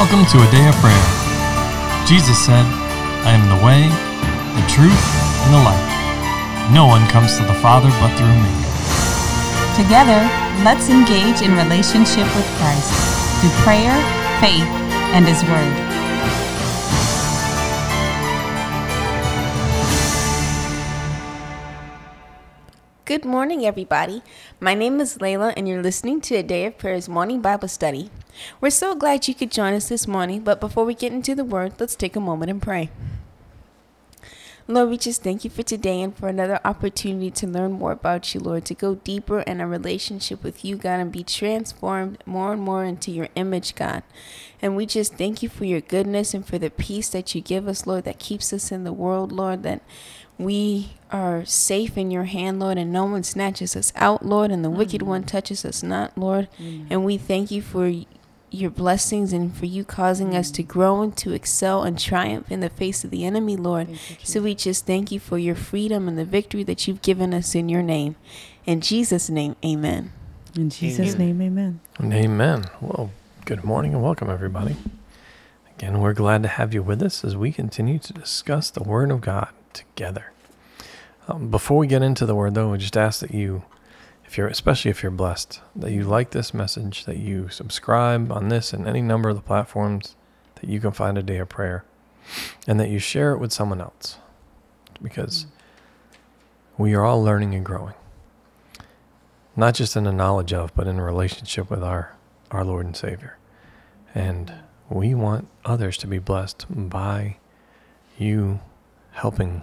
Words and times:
Welcome 0.00 0.24
to 0.32 0.40
a 0.40 0.50
day 0.50 0.66
of 0.66 0.74
prayer. 0.76 1.06
Jesus 2.08 2.38
said, 2.42 2.64
I 3.28 3.36
am 3.36 3.44
the 3.52 3.60
way, 3.60 3.84
the 4.56 4.64
truth, 4.64 4.96
and 5.44 5.52
the 5.52 5.60
life. 5.60 6.72
No 6.72 6.86
one 6.86 7.06
comes 7.10 7.36
to 7.36 7.44
the 7.44 7.52
Father 7.60 7.90
but 8.00 8.08
through 8.16 8.32
me. 8.32 8.48
Together, 9.76 10.24
let's 10.64 10.88
engage 10.88 11.44
in 11.44 11.52
relationship 11.52 12.24
with 12.32 12.48
Christ 12.56 12.88
through 13.44 13.52
prayer, 13.60 13.92
faith, 14.40 14.64
and 15.12 15.28
His 15.28 15.44
Word. 15.44 15.89
Good 23.10 23.24
morning, 23.24 23.66
everybody. 23.66 24.22
My 24.60 24.72
name 24.72 25.00
is 25.00 25.18
Layla, 25.18 25.52
and 25.56 25.66
you're 25.66 25.82
listening 25.82 26.20
to 26.20 26.36
a 26.36 26.44
Day 26.44 26.64
of 26.66 26.78
Prayers 26.78 27.08
morning 27.08 27.40
Bible 27.40 27.66
study. 27.66 28.08
We're 28.60 28.70
so 28.70 28.94
glad 28.94 29.26
you 29.26 29.34
could 29.34 29.50
join 29.50 29.74
us 29.74 29.88
this 29.88 30.06
morning, 30.06 30.42
but 30.44 30.60
before 30.60 30.84
we 30.84 30.94
get 30.94 31.12
into 31.12 31.34
the 31.34 31.44
Word, 31.44 31.72
let's 31.80 31.96
take 31.96 32.14
a 32.14 32.20
moment 32.20 32.52
and 32.52 32.62
pray. 32.62 32.88
Lord, 34.68 34.90
we 34.90 34.98
just 34.98 35.24
thank 35.24 35.42
you 35.42 35.50
for 35.50 35.64
today 35.64 36.00
and 36.00 36.16
for 36.16 36.28
another 36.28 36.60
opportunity 36.64 37.32
to 37.32 37.48
learn 37.48 37.72
more 37.72 37.90
about 37.90 38.32
you, 38.32 38.38
Lord, 38.38 38.64
to 38.66 38.74
go 38.74 38.94
deeper 38.94 39.40
in 39.40 39.60
a 39.60 39.66
relationship 39.66 40.44
with 40.44 40.64
you, 40.64 40.76
God, 40.76 41.00
and 41.00 41.10
be 41.10 41.24
transformed 41.24 42.22
more 42.24 42.52
and 42.52 42.62
more 42.62 42.84
into 42.84 43.10
your 43.10 43.26
image, 43.34 43.74
God. 43.74 44.04
And 44.62 44.76
we 44.76 44.86
just 44.86 45.14
thank 45.14 45.42
you 45.42 45.48
for 45.48 45.64
your 45.64 45.80
goodness 45.80 46.34
and 46.34 46.46
for 46.46 46.56
the 46.56 46.70
peace 46.70 47.08
that 47.08 47.34
you 47.34 47.40
give 47.40 47.66
us, 47.66 47.84
Lord, 47.84 48.04
that 48.04 48.20
keeps 48.20 48.52
us 48.52 48.70
in 48.70 48.84
the 48.84 48.92
world, 48.92 49.32
Lord, 49.32 49.64
that 49.64 49.82
we 50.40 50.92
are 51.10 51.44
safe 51.44 51.98
in 51.98 52.10
your 52.10 52.24
hand, 52.24 52.60
Lord, 52.60 52.78
and 52.78 52.92
no 52.92 53.04
one 53.04 53.22
snatches 53.22 53.76
us 53.76 53.92
out, 53.96 54.24
Lord, 54.24 54.50
and 54.50 54.64
the 54.64 54.70
wicked 54.70 55.02
one 55.02 55.24
touches 55.24 55.64
us 55.64 55.82
not, 55.82 56.16
Lord. 56.16 56.48
And 56.58 57.04
we 57.04 57.18
thank 57.18 57.50
you 57.50 57.62
for 57.62 57.92
your 58.50 58.70
blessings 58.70 59.32
and 59.32 59.54
for 59.54 59.66
you 59.66 59.84
causing 59.84 60.34
us 60.34 60.50
to 60.52 60.62
grow 60.62 61.02
and 61.02 61.16
to 61.16 61.32
excel 61.32 61.82
and 61.82 61.98
triumph 61.98 62.50
in 62.50 62.60
the 62.60 62.70
face 62.70 63.04
of 63.04 63.10
the 63.10 63.24
enemy, 63.24 63.56
Lord. 63.56 63.88
So 64.22 64.42
we 64.42 64.54
just 64.54 64.86
thank 64.86 65.12
you 65.12 65.20
for 65.20 65.38
your 65.38 65.54
freedom 65.54 66.08
and 66.08 66.18
the 66.18 66.24
victory 66.24 66.62
that 66.64 66.88
you've 66.88 67.02
given 67.02 67.34
us 67.34 67.54
in 67.54 67.68
your 67.68 67.82
name. 67.82 68.16
In 68.66 68.80
Jesus' 68.80 69.30
name, 69.30 69.56
amen. 69.64 70.12
In 70.56 70.70
Jesus' 70.70 71.16
name, 71.16 71.40
amen. 71.40 71.80
And 71.98 72.12
amen. 72.12 72.64
Well, 72.80 73.10
good 73.44 73.62
morning 73.64 73.94
and 73.94 74.02
welcome, 74.02 74.30
everybody. 74.30 74.76
Again, 75.76 76.00
we're 76.00 76.12
glad 76.12 76.42
to 76.42 76.48
have 76.48 76.74
you 76.74 76.82
with 76.82 77.02
us 77.02 77.24
as 77.24 77.36
we 77.36 77.52
continue 77.52 77.98
to 78.00 78.12
discuss 78.12 78.70
the 78.70 78.82
Word 78.82 79.10
of 79.10 79.20
God 79.20 79.50
together. 79.72 80.32
Um, 81.28 81.50
before 81.50 81.78
we 81.78 81.86
get 81.86 82.02
into 82.02 82.26
the 82.26 82.34
Word, 82.34 82.54
though, 82.54 82.70
we 82.70 82.78
just 82.78 82.96
ask 82.96 83.20
that 83.20 83.32
you, 83.32 83.64
if 84.24 84.36
you're, 84.36 84.48
especially 84.48 84.90
if 84.90 85.02
you're 85.02 85.12
blessed, 85.12 85.60
that 85.76 85.92
you 85.92 86.04
like 86.04 86.30
this 86.30 86.52
message, 86.54 87.04
that 87.04 87.18
you 87.18 87.48
subscribe 87.48 88.32
on 88.32 88.48
this 88.48 88.72
and 88.72 88.86
any 88.86 89.02
number 89.02 89.28
of 89.28 89.36
the 89.36 89.42
platforms 89.42 90.16
that 90.56 90.68
you 90.68 90.80
can 90.80 90.92
find 90.92 91.16
a 91.16 91.22
day 91.22 91.38
of 91.38 91.48
prayer, 91.48 91.84
and 92.66 92.78
that 92.80 92.90
you 92.90 92.98
share 92.98 93.32
it 93.32 93.38
with 93.38 93.52
someone 93.52 93.80
else, 93.80 94.18
because 95.02 95.46
we 96.78 96.94
are 96.94 97.04
all 97.04 97.22
learning 97.22 97.54
and 97.54 97.64
growing 97.64 97.94
not 99.56 99.74
just 99.74 99.96
in 99.96 100.04
the 100.04 100.12
knowledge 100.12 100.52
of, 100.52 100.74
but 100.74 100.86
in 100.86 100.98
a 100.98 101.04
relationship 101.04 101.70
with 101.70 101.82
our, 101.82 102.16
our 102.50 102.64
Lord 102.64 102.86
and 102.86 102.96
Savior. 102.96 103.36
And 104.14 104.52
we 104.88 105.14
want 105.14 105.48
others 105.64 105.96
to 105.98 106.06
be 106.06 106.18
blessed 106.18 106.66
by 106.70 107.36
you 108.18 108.60
helping 109.20 109.62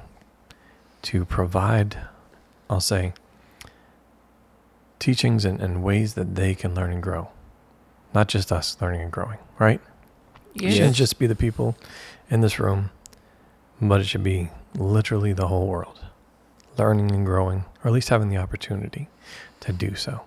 to 1.02 1.26
provide, 1.26 1.98
I'll 2.70 2.80
say, 2.80 3.14
teachings 5.00 5.46
and, 5.46 5.60
and 5.60 5.84
ways 5.84 6.14
that 6.14 6.36
they 6.36 6.54
can 6.54 6.76
learn 6.76 6.92
and 6.92 7.02
grow. 7.02 7.30
Not 8.14 8.28
just 8.28 8.52
us 8.52 8.78
learning 8.82 9.02
and 9.02 9.12
growing, 9.12 9.40
right? 9.58 9.82
It 10.56 10.72
shouldn't 10.72 10.96
just 10.96 11.20
be 11.20 11.28
the 11.28 11.36
people 11.36 11.76
in 12.30 12.42
this 12.42 12.60
room, 12.60 12.92
but 13.82 14.02
it 14.02 14.06
should 14.06 14.24
be 14.24 14.50
literally 14.76 15.34
the 15.34 15.48
whole 15.48 15.68
world 15.68 16.00
learning 16.78 17.12
and 17.12 17.26
growing, 17.26 17.66
or 17.84 17.88
at 17.88 17.94
least 17.94 18.10
having 18.10 18.30
the 18.30 18.38
opportunity 18.38 19.08
to 19.62 19.74
do 19.74 19.96
so. 19.96 20.22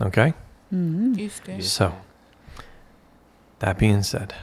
Okay? 0.00 0.32
Mm-hmm. 0.72 1.60
So, 1.60 1.94
that 3.58 3.78
being 3.78 4.02
said, 4.02 4.34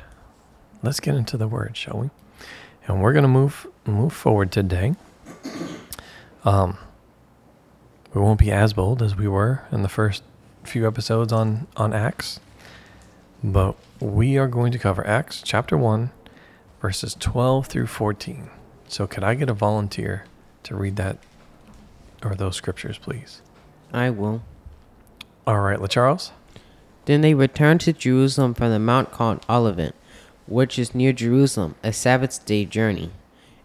let's 0.83 0.99
get 0.99 1.15
into 1.15 1.37
the 1.37 1.47
word, 1.47 1.75
shall 1.75 1.97
we? 1.99 2.09
And 2.87 3.01
we're 3.01 3.13
going 3.13 3.23
to 3.23 3.29
move 3.29 3.67
move 3.89 4.13
forward 4.13 4.51
today. 4.51 4.95
Um, 6.45 6.77
we 8.13 8.21
won't 8.21 8.39
be 8.39 8.51
as 8.51 8.73
bold 8.73 9.01
as 9.01 9.15
we 9.15 9.27
were 9.27 9.63
in 9.71 9.83
the 9.83 9.89
first 9.89 10.23
few 10.63 10.87
episodes 10.87 11.31
on 11.31 11.67
on 11.75 11.93
Acts, 11.93 12.39
but 13.43 13.75
we 13.99 14.37
are 14.37 14.47
going 14.47 14.71
to 14.71 14.79
cover 14.79 15.05
Acts 15.05 15.41
chapter 15.43 15.77
1 15.77 16.11
verses 16.81 17.15
12 17.19 17.67
through 17.67 17.87
14. 17.87 18.49
So, 18.87 19.05
could 19.05 19.23
I 19.23 19.35
get 19.35 19.49
a 19.49 19.53
volunteer 19.53 20.25
to 20.63 20.75
read 20.75 20.95
that 20.95 21.17
or 22.23 22.35
those 22.35 22.55
scriptures, 22.55 22.97
please? 22.97 23.41
I 23.93 24.09
will. 24.09 24.41
All 25.45 25.59
right, 25.59 25.79
LaCharles. 25.79 26.31
Then 27.05 27.21
they 27.21 27.33
returned 27.33 27.81
to 27.81 27.93
Jerusalem 27.93 28.53
from 28.53 28.71
the 28.71 28.79
mount 28.79 29.11
called 29.11 29.45
Olivet, 29.49 29.95
which 30.47 30.77
is 30.77 30.95
near 30.95 31.13
Jerusalem, 31.13 31.75
a 31.83 31.93
Sabbath 31.93 32.45
day 32.45 32.65
journey. 32.65 33.11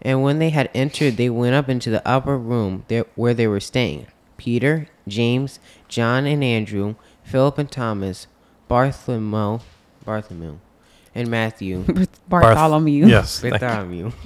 And 0.04 0.22
when 0.22 0.38
they 0.38 0.50
had 0.50 0.70
entered, 0.74 1.16
they 1.16 1.30
went 1.30 1.54
up 1.54 1.68
into 1.68 1.90
the 1.90 2.06
upper 2.06 2.36
room 2.36 2.84
there, 2.88 3.06
where 3.14 3.32
they 3.34 3.46
were 3.46 3.60
staying 3.60 4.06
Peter, 4.36 4.88
James, 5.08 5.58
John, 5.88 6.26
and 6.26 6.44
Andrew, 6.44 6.96
Philip 7.22 7.56
and 7.58 7.70
Thomas, 7.70 8.26
Bartholomew, 8.68 9.60
Bartholomew, 10.04 10.58
and 11.14 11.28
Matthew, 11.30 11.84
Bartholomew. 12.28 13.06
Yes. 13.06 13.40
Bartholomew, 13.40 14.12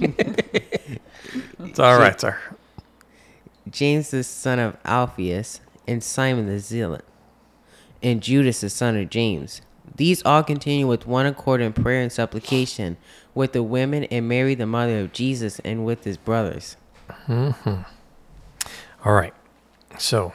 It's 1.59 1.79
all 1.79 1.97
right, 1.99 2.19
sir. 2.19 2.37
James 3.69 4.09
the 4.11 4.23
son 4.23 4.59
of 4.59 4.75
Alphaeus, 4.83 5.61
and 5.87 6.03
Simon 6.03 6.47
the 6.47 6.59
Zealot, 6.59 7.05
and 8.03 8.21
Judas 8.21 8.61
the 8.61 8.69
son 8.69 8.97
of 8.97 9.09
James. 9.09 9.61
These 9.95 10.23
all 10.23 10.43
continue 10.43 10.87
with 10.87 11.05
one 11.05 11.25
accord 11.25 11.61
in 11.61 11.73
prayer 11.73 12.01
and 12.01 12.11
supplication 12.11 12.97
with 13.33 13.53
the 13.53 13.63
women 13.63 14.05
and 14.05 14.27
Mary 14.27 14.55
the 14.55 14.65
mother 14.65 14.99
of 14.99 15.13
Jesus 15.13 15.59
and 15.59 15.85
with 15.85 16.03
his 16.03 16.17
brothers. 16.17 16.77
Mm-hmm. 17.27 17.81
All 19.05 19.13
right. 19.13 19.33
So 19.97 20.33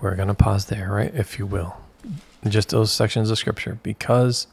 we're 0.00 0.16
going 0.16 0.28
to 0.28 0.34
pause 0.34 0.66
there, 0.66 0.90
right? 0.90 1.12
If 1.14 1.38
you 1.38 1.46
will. 1.46 1.76
Just 2.46 2.68
those 2.68 2.92
sections 2.92 3.30
of 3.30 3.38
scripture 3.38 3.78
because 3.82 4.46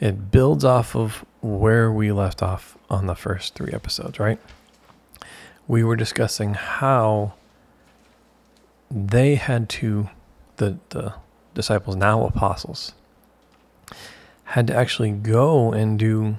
it 0.00 0.30
builds 0.30 0.64
off 0.64 0.96
of 0.96 1.24
where 1.42 1.92
we 1.92 2.10
left 2.10 2.42
off 2.42 2.76
on 2.88 3.06
the 3.06 3.14
first 3.14 3.54
three 3.54 3.72
episodes, 3.72 4.18
right? 4.18 4.40
We 5.68 5.84
were 5.84 5.96
discussing 5.96 6.54
how 6.54 7.34
they 8.90 9.34
had 9.36 9.68
to, 9.68 10.08
the, 10.56 10.78
the 10.88 11.14
disciples, 11.54 11.96
now 11.96 12.24
apostles, 12.24 12.92
had 14.44 14.66
to 14.66 14.74
actually 14.74 15.10
go 15.10 15.72
and 15.72 15.98
do, 15.98 16.36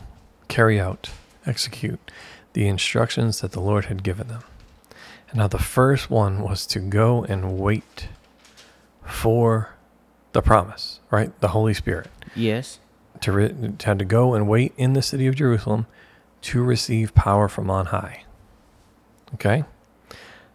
carry 0.48 0.80
out, 0.80 1.10
execute 1.46 2.12
the 2.54 2.68
instructions 2.68 3.42
that 3.42 3.52
the 3.52 3.60
Lord 3.60 3.86
had 3.86 4.04
given 4.04 4.28
them. 4.28 4.44
And 5.30 5.40
now 5.40 5.48
the 5.48 5.58
first 5.58 6.10
one 6.10 6.42
was 6.42 6.68
to 6.68 6.80
go 6.80 7.24
and 7.24 7.58
wait 7.58 8.08
for 9.04 9.74
the 10.34 10.42
promise, 10.42 11.00
right? 11.10 11.38
The 11.40 11.50
Holy 11.50 11.74
Spirit. 11.74 12.10
Yes. 12.36 12.80
To 13.22 13.32
re- 13.32 13.74
had 13.84 14.00
to 14.00 14.06
go 14.06 14.34
and 14.34 14.48
wait 14.48 14.74
in 14.78 14.94
the 14.94 15.02
city 15.02 15.28
of 15.28 15.36
Jerusalem 15.36 15.88
to 16.42 16.64
receive 16.64 17.16
power 17.16 17.48
from 17.48 17.70
on 17.70 17.88
high. 17.88 18.26
Okay? 19.36 19.64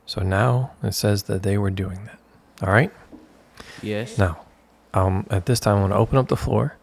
So 0.06 0.22
now 0.22 0.72
it 0.82 0.92
says 0.92 1.24
that 1.24 1.42
they 1.42 1.58
were 1.58 1.70
doing 1.70 2.04
that. 2.04 2.18
All 2.66 2.72
right? 2.72 2.92
Yes. 3.82 4.18
Now, 4.18 4.42
um, 4.94 5.26
at 5.30 5.46
this 5.46 5.60
time, 5.60 5.78
I 5.78 5.80
want 5.80 5.92
to 5.92 5.98
open 5.98 6.18
up 6.18 6.28
the 6.28 6.36
floor 6.36 6.76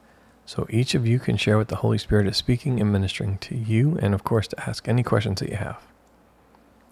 so 0.46 0.68
each 0.70 0.94
of 0.94 1.08
you 1.08 1.20
can 1.20 1.38
share 1.38 1.58
what 1.58 1.70
the 1.70 1.78
Holy 1.78 1.98
Spirit 1.98 2.28
is 2.28 2.38
speaking 2.38 2.80
and 2.80 2.92
ministering 2.92 3.40
to 3.40 3.56
you, 3.56 3.98
and 4.02 4.14
of 4.14 4.24
course, 4.24 4.48
to 4.50 4.70
ask 4.70 4.88
any 4.88 5.02
questions 5.02 5.40
that 5.40 5.50
you 5.50 5.56
have. 5.56 5.82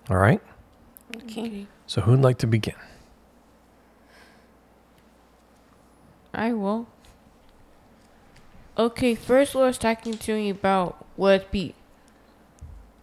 All 0.09 0.17
right? 0.17 0.41
Okay. 1.15 1.67
So, 1.85 2.01
who'd 2.01 2.21
like 2.21 2.39
to 2.39 2.47
begin? 2.47 2.75
I 6.33 6.51
will. 6.53 6.87
Okay, 8.75 9.13
first 9.13 9.53
Lord's 9.53 9.77
talking 9.77 10.17
to 10.17 10.33
me 10.33 10.49
about 10.49 11.05
what 11.15 11.51
be. 11.51 11.75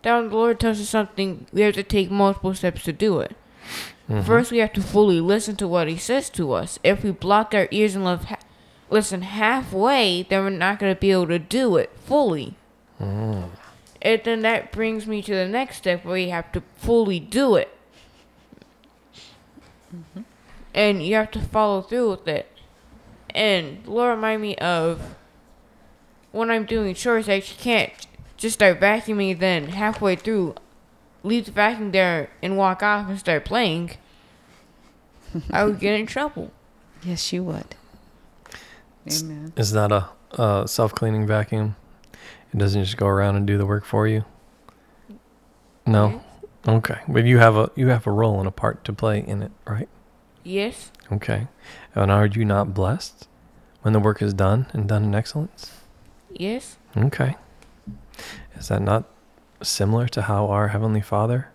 Down 0.03 0.31
the 0.31 0.35
Lord 0.35 0.59
tells 0.59 0.81
us 0.81 0.89
something, 0.89 1.47
we 1.53 1.61
have 1.61 1.75
to 1.75 1.85
take 1.85 2.11
multiple 2.11 2.55
steps 2.55 2.83
to 2.85 2.93
do 2.93 3.21
it. 3.21 3.37
Mm-hmm. 4.09 4.23
First, 4.23 4.51
we 4.51 4.59
have 4.59 4.73
to 4.75 4.83
fully 4.83 5.21
listen 5.21 5.57
to 5.57 5.69
what 5.69 5.89
He 5.89 5.97
says 5.97 6.31
to 6.31 6.53
us. 6.53 6.79
If 6.83 7.05
we 7.05 7.11
block 7.13 7.55
our 7.55 7.69
ears 7.71 7.95
and 7.95 8.05
love 8.05 8.25
ha- 8.25 8.39
listen 8.91 9.23
halfway, 9.23 10.25
then 10.25 10.45
we're 10.45 10.51
not 10.51 10.79
going 10.79 10.95
to 10.95 11.01
be 11.01 11.13
able 11.13 11.29
to 11.29 11.39
do 11.39 11.77
it 11.77 11.91
fully. 12.05 12.57
Mm-hmm. 13.01 13.49
And 14.03 14.21
then 14.25 14.43
that 14.43 14.73
brings 14.73 15.07
me 15.07 15.23
to 15.23 15.35
the 15.35 15.47
next 15.47 15.77
step 15.79 16.05
where 16.05 16.17
you 16.17 16.31
have 16.31 16.51
to 16.53 16.63
fully 16.77 17.21
do 17.21 17.57
it. 17.57 17.77
Mm-hmm. 19.95 20.23
And 20.73 21.03
you 21.03 21.15
have 21.17 21.31
to 21.33 21.41
follow 21.41 21.83
through 21.83 22.11
with 22.11 22.29
it. 22.29 22.51
And 23.35 23.87
Lord 23.87 24.17
remind 24.17 24.43
me 24.43 24.57
of 24.57 25.17
when 26.33 26.51
I'm 26.51 26.65
doing 26.65 26.95
chores, 26.95 27.29
I 27.29 27.41
can't 27.41 27.93
just 28.37 28.55
start 28.55 28.81
vacuuming, 28.81 29.39
then 29.39 29.69
halfway 29.69 30.17
through, 30.17 30.55
leave 31.23 31.47
the 31.47 31.53
vacuum 31.53 31.93
there 31.93 32.31
and 32.43 32.57
walk 32.57 32.83
off 32.83 33.09
and 33.09 33.19
start 33.19 33.45
playing. 33.45 33.93
I 35.51 35.65
would 35.65 35.81
get 35.81 35.99
in 35.99 36.07
trouble. 36.07 36.51
Yes, 37.03 37.33
you 37.33 37.45
would. 37.45 37.77
Amen. 39.11 39.53
Is 39.57 39.73
that 39.73 39.93
a, 39.93 40.09
a 40.33 40.69
self 40.69 40.95
cleaning 40.95 41.27
vacuum? 41.27 41.77
It 42.53 42.59
doesn't 42.59 42.85
just 42.85 42.97
go 42.97 43.07
around 43.07 43.37
and 43.37 43.47
do 43.47 43.57
the 43.57 43.67
work 43.67 43.85
for 43.85 44.07
you. 44.07 44.25
No. 45.87 46.23
Okay, 46.69 46.99
but 47.09 47.25
you 47.25 47.39
have 47.39 47.57
a 47.57 47.71
you 47.75 47.89
have 47.89 48.07
a 48.07 48.11
role 48.11 48.39
and 48.39 48.47
a 48.47 48.51
part 48.51 48.85
to 48.85 48.93
play 48.93 49.25
in 49.27 49.43
it, 49.43 49.51
right? 49.67 49.89
Yes. 50.45 50.91
Okay. 51.11 51.49
And 51.95 52.11
are 52.11 52.27
you 52.27 52.45
not 52.45 52.75
blessed 52.75 53.29
when 53.83 53.93
the 53.93 54.01
work 54.01 54.21
is 54.21 54.35
done 54.35 54.67
and 54.73 54.87
done 54.87 55.05
in 55.05 55.15
excellence? 55.15 55.73
Yes. 56.31 56.77
Okay. 56.97 57.37
Is 58.57 58.69
that 58.69 58.83
not 58.83 59.05
similar 59.63 60.09
to 60.09 60.23
how 60.23 60.47
our 60.49 60.69
Heavenly 60.69 61.01
Father, 61.01 61.49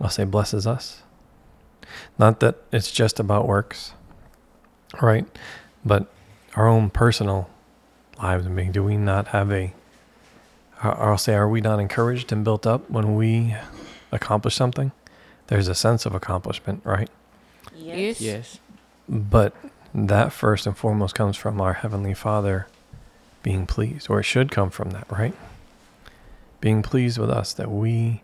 I'll 0.00 0.10
say, 0.10 0.24
blesses 0.24 0.66
us? 0.66 1.02
Not 2.18 2.40
that 2.40 2.56
it's 2.72 2.90
just 2.90 3.20
about 3.20 3.46
works, 3.46 3.92
right? 5.00 5.26
But 5.84 6.06
our 6.56 6.66
own 6.66 6.90
personal 6.90 7.50
lives. 8.18 8.46
I 8.46 8.50
mean, 8.50 8.72
do 8.72 8.82
we 8.82 8.96
not 8.96 9.28
have 9.28 9.50
a, 9.52 9.72
or 10.82 11.10
I'll 11.10 11.18
say, 11.18 11.34
are 11.34 11.48
we 11.48 11.60
not 11.60 11.78
encouraged 11.78 12.32
and 12.32 12.44
built 12.44 12.66
up 12.66 12.88
when 12.90 13.14
we 13.14 13.54
accomplish 14.12 14.54
something? 14.54 14.92
There's 15.48 15.68
a 15.68 15.74
sense 15.74 16.06
of 16.06 16.14
accomplishment, 16.14 16.82
right? 16.84 17.10
Yes. 17.76 18.20
Yes. 18.20 18.58
But 19.08 19.54
that 19.94 20.32
first 20.32 20.66
and 20.66 20.76
foremost 20.76 21.14
comes 21.14 21.36
from 21.36 21.60
our 21.60 21.74
Heavenly 21.74 22.14
Father 22.14 22.66
being 23.42 23.66
pleased, 23.66 24.08
or 24.08 24.20
it 24.20 24.24
should 24.24 24.50
come 24.50 24.70
from 24.70 24.90
that, 24.90 25.10
right? 25.12 25.34
Being 26.64 26.80
pleased 26.80 27.18
with 27.18 27.28
us 27.28 27.52
that 27.52 27.70
we 27.70 28.22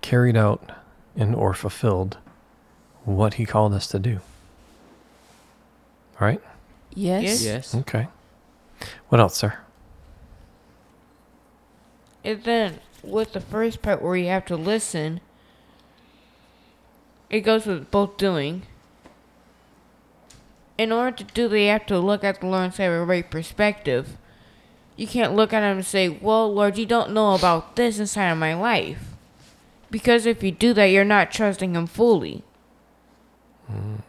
carried 0.00 0.36
out 0.36 0.72
and 1.14 1.36
or 1.36 1.54
fulfilled 1.54 2.18
what 3.04 3.34
He 3.34 3.46
called 3.46 3.72
us 3.74 3.86
to 3.86 4.00
do. 4.00 4.18
Right? 6.18 6.40
Yes. 6.92 7.44
Yes. 7.44 7.72
Okay. 7.72 8.08
What 9.08 9.20
else, 9.20 9.36
sir? 9.36 9.56
And 12.24 12.42
then 12.42 12.80
with 13.04 13.34
the 13.34 13.40
first 13.40 13.82
part 13.82 14.02
where 14.02 14.16
you 14.16 14.26
have 14.26 14.46
to 14.46 14.56
listen, 14.56 15.20
it 17.30 17.42
goes 17.42 17.66
with 17.66 17.88
both 17.92 18.16
doing. 18.16 18.62
In 20.76 20.90
order 20.90 21.18
to 21.18 21.22
do 21.22 21.46
that, 21.46 21.56
you 21.56 21.68
have 21.68 21.86
to 21.86 22.00
look 22.00 22.24
at 22.24 22.40
the 22.40 22.48
Lord 22.48 22.64
and 22.64 22.74
say 22.74 22.86
a 22.86 23.04
right 23.04 23.30
perspective. 23.30 24.16
You 25.00 25.06
can't 25.06 25.34
look 25.34 25.54
at 25.54 25.62
him 25.62 25.78
and 25.78 25.86
say, 25.86 26.10
Well, 26.10 26.52
Lord, 26.52 26.76
you 26.76 26.84
don't 26.84 27.12
know 27.12 27.32
about 27.32 27.74
this 27.74 27.98
inside 27.98 28.32
of 28.32 28.36
my 28.36 28.52
life. 28.52 29.02
Because 29.90 30.26
if 30.26 30.42
you 30.42 30.50
do 30.50 30.74
that, 30.74 30.84
you're 30.92 31.06
not 31.06 31.32
trusting 31.32 31.74
him 31.74 31.86
fully. 31.86 32.44
Mm. 33.72 34.02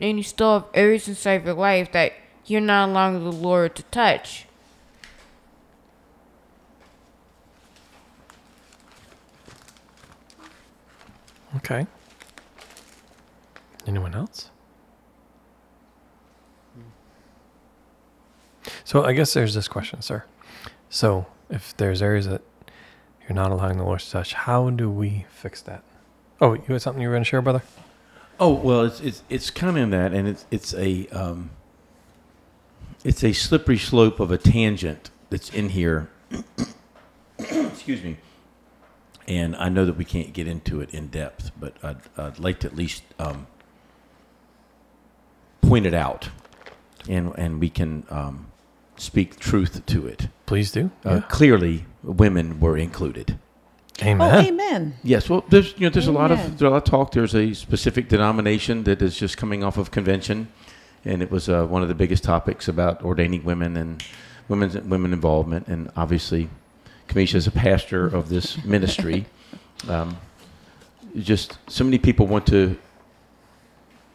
And 0.00 0.16
you 0.16 0.22
still 0.22 0.60
have 0.60 0.68
areas 0.72 1.08
inside 1.08 1.40
of 1.40 1.46
your 1.46 1.54
life 1.54 1.90
that 1.90 2.12
you're 2.46 2.60
not 2.60 2.90
allowing 2.90 3.24
the 3.24 3.32
Lord 3.32 3.74
to 3.74 3.82
touch. 3.82 4.46
Okay. 11.56 11.88
Anyone 13.84 14.14
else? 14.14 14.50
So 18.84 19.04
I 19.04 19.14
guess 19.14 19.32
there's 19.32 19.54
this 19.54 19.66
question, 19.66 20.02
sir. 20.02 20.24
So 20.90 21.26
if 21.50 21.76
there's 21.76 22.02
areas 22.02 22.26
that 22.28 22.42
you're 23.22 23.34
not 23.34 23.50
allowing 23.50 23.78
the 23.78 23.84
Lord 23.84 24.00
to 24.00 24.10
touch, 24.10 24.34
how 24.34 24.68
do 24.70 24.90
we 24.90 25.24
fix 25.30 25.62
that? 25.62 25.82
Oh, 26.40 26.52
you 26.54 26.62
had 26.68 26.82
something 26.82 27.02
you 27.02 27.08
were 27.08 27.14
going 27.14 27.24
to 27.24 27.28
share, 27.28 27.40
brother? 27.40 27.62
Oh 28.38 28.52
well, 28.52 28.82
it's 28.82 29.00
it's 29.00 29.22
it's 29.28 29.50
kind 29.50 29.70
of 29.70 29.76
in 29.76 29.90
that, 29.90 30.12
and 30.12 30.26
it's 30.26 30.44
it's 30.50 30.74
a 30.74 31.06
um, 31.08 31.50
it's 33.04 33.22
a 33.22 33.32
slippery 33.32 33.78
slope 33.78 34.18
of 34.18 34.32
a 34.32 34.38
tangent 34.38 35.10
that's 35.30 35.50
in 35.50 35.68
here. 35.70 36.10
Excuse 37.38 38.02
me. 38.02 38.18
And 39.26 39.56
I 39.56 39.68
know 39.68 39.86
that 39.86 39.96
we 39.96 40.04
can't 40.04 40.32
get 40.32 40.46
into 40.48 40.80
it 40.80 40.92
in 40.92 41.06
depth, 41.08 41.52
but 41.58 41.74
I'd, 41.82 41.96
I'd 42.16 42.38
like 42.38 42.58
to 42.60 42.66
at 42.66 42.76
least 42.76 43.04
um, 43.18 43.46
point 45.62 45.86
it 45.86 45.94
out, 45.94 46.28
and 47.08 47.32
and 47.38 47.60
we 47.60 47.70
can 47.70 48.04
um, 48.10 48.48
speak 48.96 49.38
truth 49.38 49.84
to 49.86 50.06
it. 50.06 50.28
Please 50.46 50.70
do. 50.70 50.90
Uh, 51.04 51.20
Clearly, 51.28 51.84
women 52.02 52.60
were 52.60 52.76
included. 52.76 53.38
Amen. 54.02 54.34
Oh, 54.34 54.38
amen. 54.40 54.96
Yes, 55.04 55.30
well, 55.30 55.44
there's 55.50 55.72
you 55.74 55.86
know 55.86 55.90
there's 55.90 56.08
a 56.08 56.12
lot 56.12 56.32
of 56.32 56.38
there's 56.38 56.62
a 56.62 56.70
lot 56.70 56.78
of 56.78 56.84
talk. 56.84 57.12
There's 57.12 57.34
a 57.34 57.54
specific 57.54 58.08
denomination 58.08 58.84
that 58.84 59.00
is 59.00 59.16
just 59.16 59.36
coming 59.36 59.62
off 59.62 59.78
of 59.78 59.92
convention, 59.92 60.48
and 61.04 61.22
it 61.22 61.30
was 61.30 61.48
uh, 61.48 61.64
one 61.66 61.82
of 61.82 61.88
the 61.88 61.94
biggest 61.94 62.24
topics 62.24 62.66
about 62.66 63.04
ordaining 63.04 63.44
women 63.44 63.76
and 63.76 64.02
women's 64.48 64.76
women 64.78 65.12
involvement. 65.12 65.68
And 65.68 65.92
obviously, 65.96 66.48
Kamisha 67.08 67.36
is 67.36 67.46
a 67.46 67.52
pastor 67.52 68.06
of 68.06 68.30
this 68.30 68.62
ministry. 68.64 69.26
Um, 69.88 70.16
just 71.16 71.58
so 71.70 71.84
many 71.84 71.98
people 71.98 72.26
want 72.26 72.48
to, 72.48 72.76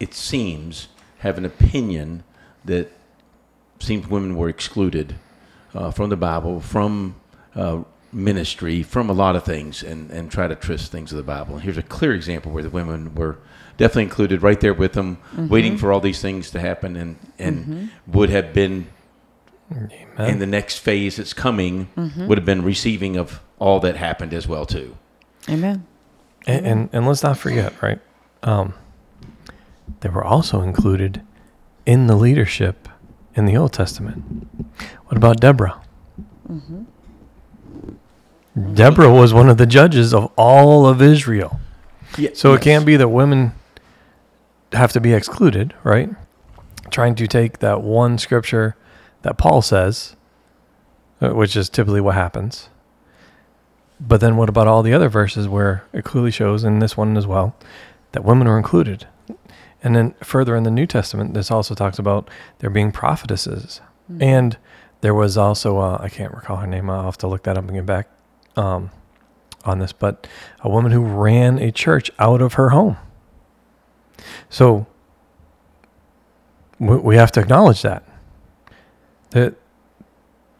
it 0.01 0.13
seems, 0.13 0.89
have 1.19 1.37
an 1.37 1.45
opinion 1.45 2.23
that 2.65 2.91
seems 3.79 4.07
women 4.07 4.35
were 4.35 4.49
excluded 4.49 5.15
uh, 5.73 5.91
from 5.91 6.09
the 6.09 6.17
Bible, 6.17 6.59
from 6.59 7.15
uh, 7.55 7.83
ministry, 8.11 8.83
from 8.83 9.09
a 9.09 9.13
lot 9.13 9.35
of 9.35 9.43
things, 9.43 9.83
and, 9.83 10.09
and 10.11 10.31
try 10.31 10.47
to 10.47 10.55
twist 10.55 10.91
things 10.91 11.11
of 11.11 11.17
the 11.17 11.23
Bible. 11.23 11.55
And 11.55 11.63
here's 11.63 11.77
a 11.77 11.83
clear 11.83 12.13
example 12.13 12.51
where 12.51 12.63
the 12.63 12.69
women 12.69 13.15
were 13.15 13.37
definitely 13.77 14.03
included 14.03 14.41
right 14.41 14.59
there 14.59 14.73
with 14.73 14.93
them, 14.93 15.19
waiting 15.37 15.77
for 15.77 15.93
all 15.93 16.01
these 16.01 16.19
things 16.21 16.51
to 16.51 16.59
happen, 16.59 16.95
and, 16.97 17.15
and 17.37 17.91
would 18.07 18.29
have 18.29 18.53
been 18.53 18.87
Amen. 19.71 19.91
in 20.17 20.39
the 20.39 20.45
next 20.47 20.79
phase 20.79 21.15
that's 21.15 21.33
coming, 21.33 21.87
would 22.27 22.37
have 22.37 22.45
been 22.45 22.63
receiving 22.63 23.15
of 23.15 23.39
all 23.57 23.79
that 23.79 23.95
happened 23.95 24.33
as 24.33 24.47
well 24.47 24.65
too. 24.65 24.97
Amen. 25.47 25.85
and, 26.45 26.65
and 26.67 26.89
and 26.91 27.07
let's 27.07 27.23
not 27.23 27.37
forget, 27.37 27.81
right? 27.81 27.99
Um, 28.43 28.73
they 30.01 30.09
were 30.09 30.23
also 30.23 30.61
included 30.61 31.21
in 31.85 32.07
the 32.07 32.15
leadership 32.15 32.88
in 33.39 33.45
the 33.45 33.57
Old 33.57 33.73
Testament. 33.73 34.23
What 35.05 35.17
about 35.17 35.39
Deborah? 35.39 35.81
Deborah 38.73 39.11
was 39.11 39.33
one 39.33 39.49
of 39.49 39.57
the 39.57 39.65
judges 39.65 40.13
of 40.13 40.31
all 40.35 40.85
of 40.85 41.01
Israel. 41.01 41.59
Yeah, 42.17 42.31
So 42.33 42.53
it 42.53 42.61
can't 42.61 42.85
be 42.85 42.97
that 42.97 43.07
women 43.07 43.53
have 44.73 44.91
to 44.91 44.99
be 44.99 45.13
excluded, 45.13 45.73
right? 45.83 46.09
Trying 46.91 47.15
to 47.15 47.27
take 47.27 47.59
that 47.59 47.81
one 47.81 48.17
scripture 48.17 48.75
that 49.21 49.37
Paul 49.37 49.61
says, 49.61 50.15
uh, 51.21 51.29
which 51.29 51.55
is 51.55 51.69
typically 51.69 52.01
what 52.01 52.15
happens. 52.15 52.69
But 53.99 54.21
then 54.21 54.37
what 54.37 54.49
about 54.49 54.67
all 54.67 54.83
the 54.83 54.93
other 54.93 55.09
verses 55.09 55.47
where 55.47 55.83
it 55.93 56.03
clearly 56.03 56.31
shows, 56.31 56.63
in 56.63 56.79
this 56.79 56.97
one 56.97 57.15
as 57.15 57.27
well, 57.27 57.55
that 58.11 58.25
women 58.25 58.47
are 58.47 58.57
included? 58.57 59.07
And 59.81 59.95
then 59.95 60.13
further 60.23 60.55
in 60.55 60.63
the 60.63 60.71
New 60.71 60.85
Testament, 60.85 61.33
this 61.33 61.49
also 61.51 61.73
talks 61.73 61.99
about 61.99 62.29
there 62.59 62.69
being 62.69 62.91
prophetesses. 62.91 63.81
And 64.19 64.57
there 65.01 65.13
was 65.13 65.37
also, 65.37 65.77
uh, 65.77 65.97
I 66.01 66.09
can't 66.09 66.33
recall 66.33 66.57
her 66.57 66.67
name, 66.67 66.89
I'll 66.89 67.03
have 67.03 67.17
to 67.19 67.27
look 67.27 67.43
that 67.43 67.57
up 67.57 67.63
and 67.65 67.73
get 67.73 67.85
back 67.85 68.09
um, 68.57 68.91
on 69.63 69.79
this, 69.79 69.93
but 69.93 70.27
a 70.61 70.69
woman 70.69 70.91
who 70.91 71.01
ran 71.01 71.59
a 71.59 71.71
church 71.71 72.11
out 72.19 72.41
of 72.41 72.53
her 72.53 72.69
home. 72.69 72.97
So 74.49 74.87
we 76.79 76.97
we 76.97 77.15
have 77.15 77.31
to 77.33 77.39
acknowledge 77.39 77.81
that. 77.83 78.03
That 79.31 79.55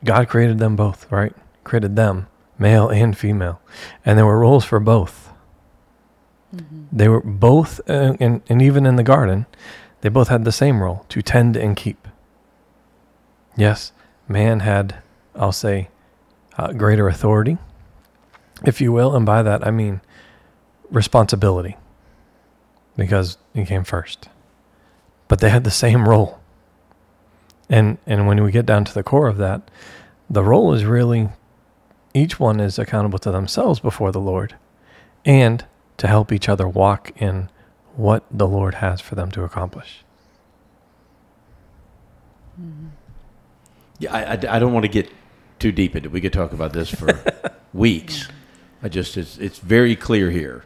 God 0.03 0.27
created 0.29 0.59
them 0.59 0.75
both, 0.75 1.11
right? 1.11 1.33
Created 1.63 1.95
them, 1.95 2.27
male 2.57 2.88
and 2.89 3.17
female. 3.17 3.59
And 4.05 4.17
there 4.17 4.25
were 4.25 4.39
roles 4.39 4.63
for 4.63 4.79
both. 4.79 5.28
They 6.91 7.07
were 7.07 7.21
both, 7.21 7.79
uh, 7.87 8.15
and, 8.19 8.41
and 8.49 8.61
even 8.61 8.85
in 8.85 8.95
the 8.95 9.03
garden, 9.03 9.45
they 10.01 10.09
both 10.09 10.29
had 10.29 10.45
the 10.45 10.51
same 10.51 10.81
role 10.81 11.05
to 11.09 11.21
tend 11.21 11.55
and 11.55 11.75
keep. 11.75 12.07
Yes, 13.55 13.91
man 14.27 14.61
had, 14.61 15.01
I'll 15.35 15.51
say, 15.51 15.89
uh, 16.57 16.73
greater 16.73 17.07
authority, 17.07 17.57
if 18.65 18.81
you 18.81 18.91
will. 18.91 19.15
And 19.15 19.25
by 19.25 19.43
that, 19.43 19.65
I 19.65 19.71
mean 19.71 20.01
responsibility 20.89 21.77
because 22.95 23.37
he 23.53 23.65
came 23.65 23.83
first. 23.83 24.29
But 25.27 25.39
they 25.39 25.49
had 25.49 25.63
the 25.63 25.71
same 25.71 26.09
role. 26.09 26.39
And 27.69 27.99
and 28.07 28.25
when 28.25 28.43
we 28.43 28.51
get 28.51 28.65
down 28.65 28.83
to 28.85 28.93
the 28.93 29.03
core 29.03 29.27
of 29.27 29.37
that, 29.37 29.69
the 30.29 30.43
role 30.43 30.73
is 30.73 30.85
really 30.85 31.29
each 32.13 32.39
one 32.39 32.59
is 32.59 32.79
accountable 32.79 33.19
to 33.19 33.31
themselves 33.31 33.79
before 33.79 34.11
the 34.11 34.19
Lord 34.19 34.55
and 35.23 35.63
to 35.99 36.07
help 36.07 36.31
each 36.31 36.49
other 36.49 36.67
walk 36.67 37.11
in 37.21 37.49
what 37.95 38.23
the 38.31 38.47
Lord 38.47 38.75
has 38.75 38.99
for 38.99 39.15
them 39.15 39.29
to 39.31 39.43
accomplish. 39.43 40.03
Yeah, 43.99 44.13
I, 44.13 44.21
I, 44.33 44.55
I 44.55 44.59
don't 44.59 44.73
want 44.73 44.83
to 44.85 44.91
get 44.91 45.09
too 45.59 45.71
deep 45.71 45.95
into 45.95 46.07
it. 46.09 46.11
We 46.11 46.21
could 46.21 46.33
talk 46.33 46.53
about 46.53 46.73
this 46.73 46.89
for 46.89 47.21
weeks. 47.73 48.27
I 48.81 48.89
just, 48.89 49.17
it's, 49.17 49.37
it's 49.37 49.59
very 49.59 49.95
clear 49.95 50.31
here. 50.31 50.63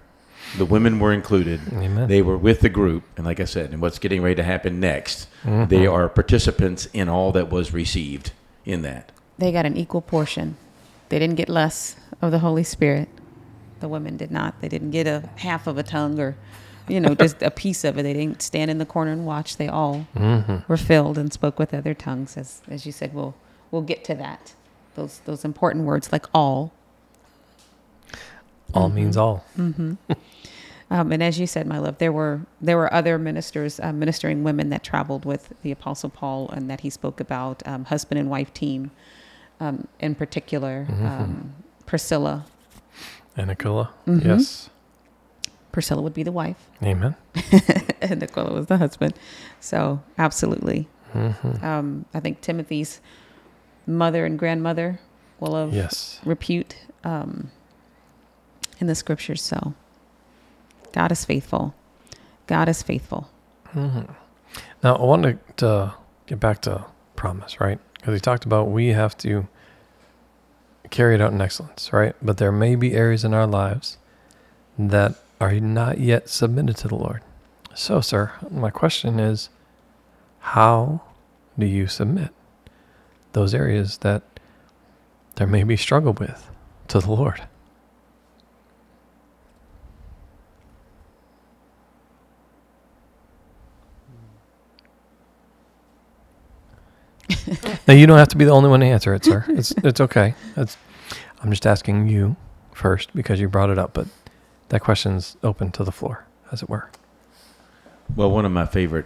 The 0.57 0.65
women 0.65 0.99
were 0.99 1.11
included. 1.13 1.61
Amen. 1.71 2.07
They 2.07 2.21
were 2.21 2.37
with 2.37 2.59
the 2.59 2.69
group. 2.69 3.03
And 3.17 3.25
like 3.25 3.39
I 3.39 3.45
said, 3.45 3.71
and 3.71 3.81
what's 3.81 3.97
getting 3.97 4.21
ready 4.21 4.35
to 4.35 4.43
happen 4.43 4.79
next, 4.79 5.27
Mm-hmm. 5.43 5.65
they 5.67 5.85
are 5.85 6.07
participants 6.07 6.85
in 6.93 7.09
all 7.09 7.33
that 7.33 7.49
was 7.49 7.73
received 7.73 8.31
in 8.63 8.81
that. 8.83 9.11
They 9.37 9.51
got 9.51 9.65
an 9.65 9.75
equal 9.75 9.99
portion. 10.01 10.55
They 11.09 11.19
didn't 11.19 11.35
get 11.35 11.49
less 11.49 11.97
of 12.21 12.31
the 12.31 12.39
Holy 12.39 12.63
Spirit. 12.63 13.09
The 13.83 13.89
women 13.89 14.15
did 14.17 14.31
not. 14.31 14.59
They 14.61 14.69
didn't 14.69 14.91
get 14.91 15.07
a 15.07 15.29
half 15.35 15.67
of 15.67 15.77
a 15.77 15.83
tongue 15.83 16.17
or, 16.19 16.35
you 16.87 16.99
know, 17.01 17.13
just 17.15 17.41
a 17.43 17.51
piece 17.51 17.83
of 17.83 17.97
it. 17.97 18.03
They 18.03 18.13
didn't 18.13 18.41
stand 18.41 18.71
in 18.71 18.77
the 18.77 18.85
corner 18.85 19.11
and 19.11 19.25
watch. 19.25 19.57
They 19.57 19.67
all 19.67 20.07
Mm-hmm. 20.15 20.57
were 20.69 20.77
filled 20.77 21.17
and 21.17 21.31
spoke 21.33 21.59
with 21.59 21.73
other 21.73 21.93
tongues. 21.93 22.37
As 22.37 22.61
as 22.69 22.85
you 22.85 22.91
said, 22.93 23.13
we'll 23.13 23.35
we'll 23.71 23.81
get 23.81 24.03
to 24.05 24.15
that. 24.15 24.53
Those 24.95 25.19
those 25.25 25.43
important 25.45 25.83
words 25.85 26.11
like 26.13 26.25
all. 26.33 26.71
All 28.73 28.89
means 28.89 29.17
all. 29.17 29.43
Um, 30.91 31.11
and 31.11 31.23
as 31.23 31.39
you 31.39 31.47
said, 31.47 31.65
my 31.65 31.79
love, 31.79 31.97
there 31.97 32.11
were 32.11 32.41
there 32.61 32.77
were 32.77 32.93
other 32.93 33.17
ministers, 33.17 33.79
uh, 33.79 33.91
ministering 33.91 34.43
women 34.43 34.69
that 34.69 34.83
traveled 34.83 35.25
with 35.25 35.51
the 35.63 35.71
Apostle 35.71 36.09
Paul, 36.11 36.49
and 36.51 36.69
that 36.69 36.81
he 36.81 36.89
spoke 36.91 37.19
about 37.19 37.65
um, 37.67 37.85
husband 37.85 38.19
and 38.19 38.29
wife 38.29 38.53
team, 38.53 38.91
um, 39.59 39.87
in 39.99 40.13
particular, 40.13 40.85
um, 41.01 41.53
Priscilla. 41.87 42.45
And 43.37 43.49
Aquila. 43.51 43.89
Mhm. 44.07 44.23
Yes. 44.25 44.69
Priscilla 45.71 46.01
would 46.03 46.13
be 46.13 46.21
the 46.23 46.31
wife, 46.31 46.67
Amen. 46.83 47.15
and 48.01 48.21
Aquila 48.21 48.53
was 48.53 48.67
the 48.67 48.77
husband. 48.77 49.15
So 49.59 50.01
absolutely, 50.19 50.87
Mm-hmm. 51.15 51.63
um, 51.65 52.05
I 52.13 52.19
think 52.19 52.41
Timothy's 52.41 52.99
mother 53.87 54.25
and 54.25 54.37
grandmother 54.37 54.99
will 55.39 55.55
of 55.55 55.73
Yes. 55.73 56.19
repute 56.25 56.75
um, 57.03 57.49
in 58.79 58.85
the 58.87 58.93
scriptures. 58.95 59.41
So 59.41 59.73
God 60.91 61.11
is 61.11 61.25
faithful. 61.25 61.73
God 62.47 62.69
is 62.69 62.83
faithful. 62.83 63.29
hmm 63.71 64.01
Now, 64.83 64.95
I 64.95 65.03
wanted 65.03 65.39
to 65.57 65.93
get 66.27 66.39
back 66.39 66.61
to 66.61 66.85
promise, 67.15 67.59
right? 67.59 67.79
Because 67.95 68.13
he 68.13 68.19
talked 68.19 68.45
about 68.45 68.69
we 68.69 68.89
have 68.89 69.17
to 69.19 69.47
carry 70.89 71.15
it 71.15 71.21
out 71.21 71.33
in 71.33 71.41
excellence, 71.41 71.91
right? 71.91 72.15
But 72.21 72.37
there 72.37 72.51
may 72.51 72.75
be 72.75 72.93
areas 72.93 73.23
in 73.23 73.33
our 73.33 73.47
lives 73.47 73.97
that 74.77 75.15
are 75.39 75.53
not 75.53 75.99
yet 75.99 76.29
submitted 76.29 76.77
to 76.77 76.87
the 76.87 76.95
Lord. 76.95 77.21
So, 77.75 78.01
sir, 78.01 78.31
my 78.49 78.69
question 78.69 79.19
is 79.19 79.49
how 80.39 81.01
do 81.57 81.65
you 81.65 81.87
submit 81.87 82.29
those 83.33 83.53
areas 83.53 83.99
that 83.99 84.23
there 85.35 85.47
may 85.47 85.63
be 85.63 85.75
struggle 85.77 86.13
with 86.13 86.49
to 86.89 86.99
the 86.99 87.11
Lord? 87.11 87.41
Now 97.87 97.93
you 97.93 98.07
don't 98.07 98.17
have 98.17 98.29
to 98.29 98.37
be 98.37 98.45
the 98.45 98.51
only 98.51 98.69
one 98.69 98.79
to 98.79 98.85
answer 98.85 99.13
it, 99.13 99.25
sir. 99.25 99.45
It's 99.49 99.71
it's 99.71 99.99
okay. 100.01 100.35
It's 100.55 100.77
I'm 101.41 101.49
just 101.49 101.65
asking 101.67 102.07
you 102.07 102.35
first 102.73 103.13
because 103.13 103.39
you 103.39 103.49
brought 103.49 103.69
it 103.69 103.77
up, 103.77 103.93
but 103.93 104.07
that 104.69 104.81
question's 104.81 105.35
open 105.43 105.71
to 105.71 105.83
the 105.83 105.91
floor, 105.91 106.25
as 106.51 106.63
it 106.63 106.69
were. 106.69 106.89
Well, 108.15 108.31
one 108.31 108.45
of 108.45 108.51
my 108.51 108.65
favorite 108.65 109.05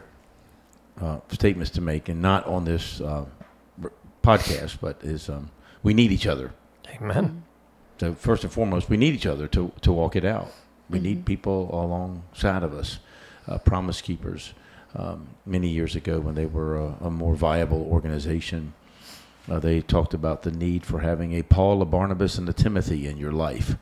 uh, 1.01 1.19
statements 1.29 1.71
to 1.71 1.81
make, 1.81 2.09
and 2.09 2.21
not 2.21 2.45
on 2.45 2.65
this 2.65 3.01
uh, 3.01 3.25
podcast, 4.23 4.77
but 4.81 4.97
is 5.01 5.29
um, 5.29 5.49
we 5.83 5.93
need 5.93 6.11
each 6.11 6.27
other. 6.27 6.51
Amen. 6.95 7.43
So 7.99 8.13
first 8.13 8.43
and 8.43 8.53
foremost, 8.53 8.89
we 8.89 8.97
need 8.97 9.13
each 9.15 9.25
other 9.25 9.47
to, 9.47 9.71
to 9.81 9.91
walk 9.91 10.15
it 10.15 10.25
out. 10.25 10.47
We 10.89 10.99
Mm-hmm. 10.99 11.03
need 11.07 11.25
people 11.25 11.69
alongside 11.73 12.63
of 12.63 12.73
us, 12.73 12.99
uh, 13.47 13.57
promise 13.57 14.01
keepers. 14.01 14.53
Um, 14.97 15.27
many 15.45 15.67
years 15.69 15.95
ago, 15.95 16.19
when 16.19 16.33
they 16.33 16.47
were 16.47 16.75
a, 16.75 16.97
a 17.01 17.11
more 17.11 17.35
viable 17.35 17.83
organization, 17.83 18.73
uh, 19.47 19.59
they 19.59 19.79
talked 19.81 20.15
about 20.15 20.41
the 20.41 20.49
need 20.51 20.85
for 20.85 21.01
having 21.01 21.33
a 21.33 21.43
Paul, 21.43 21.81
a 21.83 21.85
Barnabas, 21.85 22.39
and 22.39 22.49
a 22.49 22.53
Timothy 22.53 23.07
in 23.07 23.17
your 23.17 23.31
life, 23.31 23.75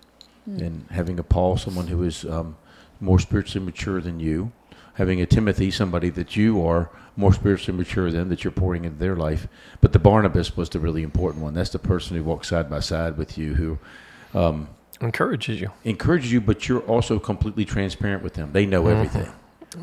and 0.45 0.85
having 0.91 1.17
a 1.17 1.23
Paul, 1.23 1.55
someone 1.57 1.87
who 1.87 2.03
is 2.03 2.25
um, 2.25 2.57
more 2.99 3.17
spiritually 3.19 3.65
mature 3.65 4.01
than 4.01 4.19
you, 4.19 4.51
having 4.95 5.21
a 5.21 5.25
Timothy, 5.25 5.71
somebody 5.71 6.09
that 6.09 6.35
you 6.35 6.65
are 6.67 6.89
more 7.15 7.33
spiritually 7.33 7.77
mature 7.77 8.11
than, 8.11 8.27
that 8.27 8.43
you're 8.43 8.51
pouring 8.51 8.83
into 8.83 8.97
their 8.97 9.15
life. 9.15 9.47
But 9.79 9.93
the 9.93 9.99
Barnabas 9.99 10.57
was 10.57 10.69
the 10.69 10.79
really 10.79 11.01
important 11.01 11.43
one. 11.43 11.53
That's 11.53 11.69
the 11.69 11.79
person 11.79 12.17
who 12.17 12.23
walks 12.23 12.49
side 12.49 12.69
by 12.69 12.81
side 12.81 13.17
with 13.17 13.37
you, 13.37 13.55
who 13.55 13.79
um, 14.37 14.67
Encourages 15.01 15.61
you. 15.61 15.71
encourages 15.83 16.31
you, 16.31 16.41
but 16.41 16.67
you're 16.67 16.81
also 16.81 17.19
completely 17.19 17.65
transparent 17.65 18.21
with 18.21 18.33
them. 18.33 18.51
They 18.51 18.65
know 18.65 18.87
everything. 18.87 19.31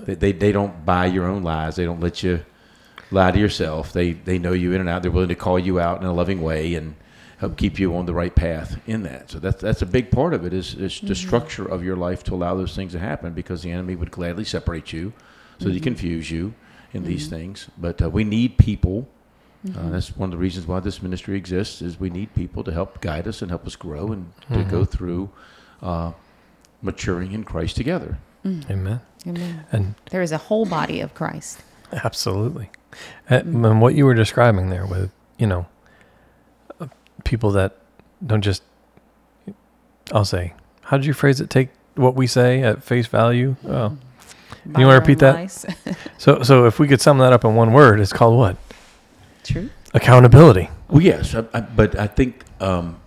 They, 0.05 0.15
they 0.15 0.33
they 0.33 0.53
don't 0.53 0.85
buy 0.85 1.07
your 1.07 1.27
own 1.27 1.43
lies. 1.43 1.77
They 1.77 1.85
don't 1.85 2.01
let 2.01 2.23
you 2.23 2.45
lie 3.11 3.31
to 3.31 3.39
yourself. 3.39 3.93
They 3.93 4.13
they 4.13 4.39
know 4.39 4.53
you 4.53 4.73
in 4.73 4.81
and 4.81 4.89
out. 4.89 5.03
They're 5.03 5.11
willing 5.11 5.29
to 5.29 5.35
call 5.35 5.59
you 5.59 5.81
out 5.81 6.01
in 6.01 6.07
a 6.07 6.13
loving 6.13 6.43
way 6.43 6.75
and 6.75 6.95
help 7.39 7.57
keep 7.57 7.79
you 7.79 7.97
on 7.97 8.07
the 8.07 8.15
right 8.15 8.35
path 8.35 8.81
in 8.87 9.03
that. 9.03 9.31
So 9.31 9.39
that's 9.39 9.61
that's 9.61 9.83
a 9.83 9.87
big 9.87 10.11
part 10.11 10.33
of 10.33 10.45
it 10.47 10.53
is, 10.53 10.75
is 10.75 11.01
the 11.01 11.15
structure 11.15 11.67
of 11.67 11.83
your 11.83 11.97
life 11.97 12.23
to 12.25 12.35
allow 12.35 12.55
those 12.55 12.75
things 12.75 12.93
to 12.93 12.99
happen 12.99 13.33
because 13.33 13.63
the 13.63 13.71
enemy 13.71 13.97
would 13.97 14.11
gladly 14.11 14.45
separate 14.45 14.93
you, 14.93 15.13
so 15.59 15.67
that 15.67 15.75
he 15.75 15.81
confuse 15.81 16.31
you 16.31 16.55
in 16.93 17.05
these 17.05 17.29
things. 17.29 17.69
But 17.79 18.01
uh, 18.01 18.11
we 18.11 18.25
need 18.25 18.59
people. 18.59 19.09
Uh, 19.77 19.91
that's 19.91 20.17
one 20.17 20.29
of 20.29 20.33
the 20.33 20.39
reasons 20.43 20.67
why 20.67 20.81
this 20.81 21.03
ministry 21.03 21.37
exists 21.37 21.83
is 21.83 21.99
we 21.99 22.11
need 22.11 22.35
people 22.35 22.65
to 22.65 22.73
help 22.73 23.01
guide 23.01 23.29
us 23.29 23.43
and 23.43 23.51
help 23.51 23.65
us 23.67 23.77
grow 23.77 24.11
and 24.13 24.33
to 24.53 24.65
go 24.65 24.85
through 24.85 25.31
uh, 25.83 26.13
maturing 26.81 27.33
in 27.33 27.45
Christ 27.45 27.77
together. 27.77 28.19
Amen. 28.45 29.01
Amen. 29.27 29.65
And 29.73 29.95
There 30.11 30.23
is 30.23 30.33
a 30.33 30.39
whole 30.39 30.67
body 30.67 31.01
of 31.01 31.15
Christ. 31.15 31.61
Absolutely. 31.93 32.71
And, 33.29 33.65
and 33.65 33.81
what 33.81 33.95
you 33.95 34.05
were 34.05 34.15
describing 34.15 34.71
there 34.71 34.87
with, 34.87 35.11
you 35.39 35.47
know, 35.47 35.67
uh, 36.81 36.89
people 37.25 37.51
that 37.53 37.77
don't 38.25 38.43
just, 38.43 38.63
I'll 40.13 40.25
say, 40.25 40.55
how 40.83 40.97
did 40.97 41.07
you 41.07 41.13
phrase 41.13 41.41
it? 41.41 41.51
Take 41.51 41.69
what 41.95 42.15
we 42.15 42.27
say 42.27 42.63
at 42.63 42.83
face 42.83 43.07
value. 43.07 43.57
Oh. 43.67 43.97
By 44.65 44.81
You 44.81 44.87
wanna 44.87 45.01
repeat 45.01 45.19
that? 45.21 45.65
So, 46.19 46.43
so 46.43 46.67
if 46.67 46.79
we 46.79 46.87
could 46.87 47.01
sum 47.01 47.19
that 47.19 47.33
up 47.33 47.45
in 47.45 47.55
one 47.57 47.73
word, 47.73 47.99
it's 47.99 48.13
called 48.13 48.39
what? 48.39 48.57
True. 49.43 49.71
Accountability. 49.93 50.71
Well, 50.89 51.03
yes, 51.03 51.35
I, 51.35 51.45
I, 51.53 51.61
but 51.61 51.99
I 51.99 52.07
think 52.07 52.45
um, 52.61 53.01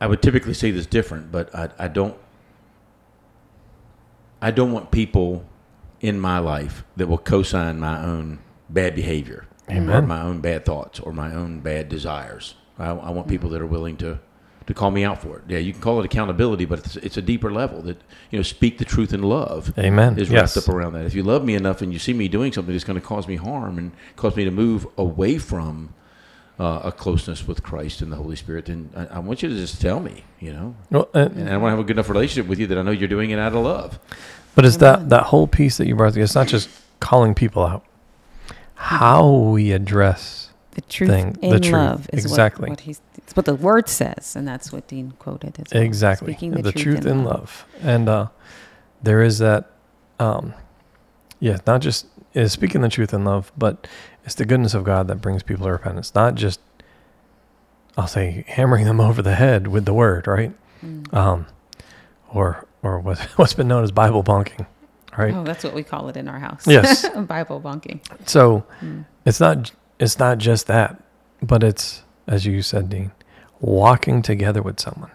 I 0.00 0.06
would 0.06 0.22
typically 0.22 0.54
say 0.54 0.70
this 0.70 0.86
different, 0.86 1.30
but 1.30 1.54
I, 1.54 1.68
I 1.78 1.88
don't. 1.88 2.16
I 4.44 4.50
don't 4.50 4.72
want 4.72 4.90
people 4.90 5.42
in 6.02 6.20
my 6.20 6.38
life 6.38 6.84
that 6.96 7.08
will 7.08 7.16
co-sign 7.16 7.80
my 7.80 8.04
own 8.04 8.40
bad 8.68 8.94
behavior, 8.94 9.46
or 9.68 10.02
my 10.02 10.20
own 10.20 10.40
bad 10.42 10.66
thoughts, 10.66 11.00
or 11.00 11.12
my 11.14 11.34
own 11.34 11.60
bad 11.60 11.88
desires. 11.88 12.54
I, 12.78 12.90
I 12.90 13.10
want 13.10 13.26
people 13.26 13.48
that 13.50 13.62
are 13.62 13.66
willing 13.66 13.96
to 13.98 14.20
to 14.66 14.74
call 14.74 14.90
me 14.90 15.02
out 15.04 15.20
for 15.22 15.38
it. 15.38 15.44
Yeah, 15.48 15.58
you 15.58 15.72
can 15.72 15.80
call 15.80 15.98
it 16.00 16.04
accountability, 16.04 16.64
but 16.66 16.78
it's, 16.80 16.96
it's 16.96 17.16
a 17.16 17.22
deeper 17.22 17.50
level 17.50 17.80
that 17.82 17.98
you 18.30 18.38
know 18.38 18.42
speak 18.42 18.76
the 18.76 18.84
truth 18.84 19.14
in 19.14 19.22
love 19.22 19.72
Amen. 19.78 20.18
is 20.18 20.30
Yes. 20.30 20.56
wrapped 20.56 20.68
up 20.68 20.74
around 20.74 20.92
that. 20.94 21.06
If 21.06 21.14
you 21.14 21.22
love 21.22 21.42
me 21.44 21.54
enough 21.54 21.80
and 21.80 21.90
you 21.92 21.98
see 21.98 22.12
me 22.12 22.28
doing 22.28 22.52
something 22.52 22.74
that's 22.74 22.84
going 22.84 23.00
to 23.00 23.06
cause 23.06 23.26
me 23.26 23.36
harm 23.36 23.78
and 23.78 23.92
cause 24.16 24.36
me 24.36 24.44
to 24.44 24.50
move 24.50 24.86
away 24.98 25.38
from 25.38 25.94
uh, 26.58 26.80
a 26.84 26.92
closeness 26.92 27.46
with 27.48 27.62
Christ 27.62 28.00
and 28.02 28.12
the 28.12 28.16
Holy 28.16 28.36
Spirit, 28.36 28.66
then 28.66 28.90
I, 28.96 29.16
I 29.16 29.18
want 29.18 29.42
you 29.42 29.48
to 29.48 29.54
just 29.56 29.80
tell 29.80 30.00
me, 30.00 30.24
you 30.40 30.52
know. 30.52 30.74
Well, 30.90 31.08
and, 31.14 31.32
And 31.36 31.48
I 31.50 31.56
want 31.56 31.72
to 31.72 31.76
have 31.76 31.78
a 31.80 31.84
good 31.84 31.96
enough 31.96 32.08
relationship 32.08 32.48
with 32.48 32.58
you 32.60 32.66
that 32.68 32.78
I 32.78 32.82
know 32.82 32.90
you're 32.92 33.08
doing 33.08 33.30
it 33.30 33.38
out 33.38 33.52
of 33.54 33.64
love. 33.64 33.98
but 34.54 34.64
it's 34.64 34.76
that, 34.78 35.08
that 35.10 35.24
whole 35.24 35.46
piece 35.48 35.76
that 35.78 35.86
you 35.88 35.96
brought, 35.96 36.16
it's 36.16 36.34
not 36.34 36.46
just 36.48 36.68
calling 37.00 37.34
people 37.34 37.64
out. 37.64 37.84
How 38.76 39.28
we 39.30 39.72
address 39.72 40.50
The 40.72 40.80
truth 40.82 41.10
Thing, 41.10 41.38
in 41.42 41.50
the 41.50 41.60
truth. 41.60 41.72
love 41.72 42.10
is 42.12 42.24
Exactly. 42.24 42.64
what, 42.68 42.78
what 42.78 42.80
he's 42.80 43.00
it's 43.16 43.34
what 43.36 43.46
the 43.46 43.54
word 43.54 43.88
says, 43.88 44.36
and 44.36 44.46
that's 44.46 44.70
what 44.72 44.86
Dean 44.86 45.12
quoted. 45.18 45.58
As 45.58 45.72
well. 45.72 45.82
exactly 45.82 46.32
Speaking 46.34 46.50
the, 46.50 46.72
truth, 46.72 47.06
in 47.06 47.24
love. 47.24 47.64
and 47.80 48.08
uh, 48.08 48.28
there 49.02 49.22
is 49.22 49.38
that 49.38 49.70
um, 50.20 50.52
yeah 51.40 51.58
not 51.66 51.80
just 51.80 52.06
is 52.34 52.52
speaking 52.52 52.80
the 52.82 52.88
truth 52.88 53.14
in 53.14 53.24
love 53.24 53.50
but 53.56 53.86
it's 54.24 54.34
the 54.34 54.44
goodness 54.44 54.74
of 54.74 54.84
god 54.84 55.06
that 55.08 55.16
brings 55.20 55.42
people 55.42 55.66
to 55.66 55.72
repentance 55.72 56.14
not 56.14 56.34
just 56.34 56.60
i'll 57.96 58.06
say 58.06 58.44
hammering 58.48 58.84
them 58.84 59.00
over 59.08 59.22
the 59.22 59.34
head 59.34 59.66
with 59.68 59.84
the 59.84 59.94
word 59.94 60.26
right 60.26 60.52
Mm. 60.84 61.14
um, 61.14 61.46
or 62.30 62.66
or 62.82 62.98
what, 62.98 63.18
what's 63.36 63.54
been 63.54 63.68
known 63.68 63.84
as 63.84 63.90
bible 63.90 64.22
bonking, 64.22 64.66
right 65.16 65.32
Oh, 65.32 65.42
that's 65.44 65.64
what 65.64 65.72
we 65.72 65.82
call 65.82 66.08
it 66.10 66.16
in 66.18 66.28
our 66.28 66.38
house. 66.38 66.66
Yes. 66.66 67.08
Bible 67.26 67.58
bonking. 67.60 68.00
so 68.28 68.64
Mm. 68.82 69.06
it's 69.24 69.40
not 69.40 69.72
it's 69.98 70.18
not 70.18 70.36
just 70.38 70.66
that 70.66 71.02
but 71.40 71.62
it's 71.62 72.02
as 72.26 72.44
you 72.44 72.60
said 72.60 72.90
dean 72.90 73.12
walking 73.60 74.20
together 74.20 74.60
with 74.60 74.78
someone 74.78 75.10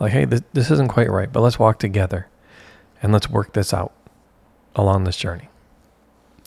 like 0.00 0.12
hey 0.12 0.24
this, 0.24 0.40
this 0.54 0.70
isn't 0.70 0.88
quite 0.88 1.10
right 1.10 1.30
but 1.30 1.40
let's 1.42 1.58
walk 1.58 1.78
together 1.78 2.26
and 3.02 3.12
let's 3.12 3.28
work 3.28 3.52
this 3.52 3.74
out 3.74 3.92
along 4.76 5.04
this 5.04 5.16
journey 5.18 5.48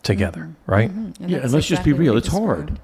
together, 0.02 0.50
right? 0.66 0.90
And 0.90 1.16
yeah, 1.20 1.38
and 1.38 1.52
let's 1.52 1.66
just 1.66 1.84
be 1.84 1.92
real. 1.92 2.16
It's 2.16 2.28
hard. 2.28 2.66
described. 2.66 2.80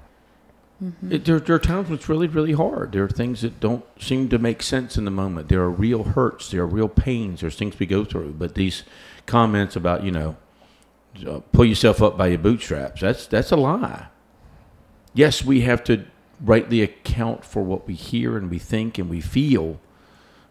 It, 1.09 1.25
there, 1.25 1.39
there 1.39 1.55
are 1.55 1.59
times 1.59 1.89
when 1.89 1.97
it's 1.97 2.09
really, 2.09 2.27
really 2.27 2.51
hard. 2.51 2.91
There 2.91 3.03
are 3.03 3.09
things 3.09 3.41
that 3.41 3.59
don't 3.59 3.85
seem 3.99 4.29
to 4.29 4.37
make 4.37 4.61
sense 4.61 4.97
in 4.97 5.05
the 5.05 5.11
moment. 5.11 5.47
There 5.47 5.61
are 5.61 5.69
real 5.69 6.03
hurts. 6.03 6.51
There 6.51 6.61
are 6.61 6.67
real 6.67 6.89
pains. 6.89 7.41
There's 7.41 7.55
things 7.55 7.79
we 7.79 7.85
go 7.85 8.03
through. 8.03 8.33
But 8.33 8.55
these 8.55 8.83
comments 9.25 9.75
about, 9.75 10.03
you 10.03 10.11
know, 10.11 10.35
uh, 11.25 11.39
pull 11.51 11.65
yourself 11.65 12.01
up 12.01 12.17
by 12.17 12.27
your 12.27 12.39
bootstraps, 12.39 13.01
that's, 13.01 13.25
that's 13.27 13.51
a 13.51 13.55
lie. 13.55 14.07
Yes, 15.13 15.45
we 15.45 15.61
have 15.61 15.83
to 15.85 16.05
rightly 16.41 16.81
account 16.81 17.45
for 17.45 17.63
what 17.63 17.87
we 17.87 17.93
hear 17.93 18.37
and 18.37 18.51
we 18.51 18.59
think 18.59 18.97
and 18.97 19.09
we 19.09 19.21
feel, 19.21 19.79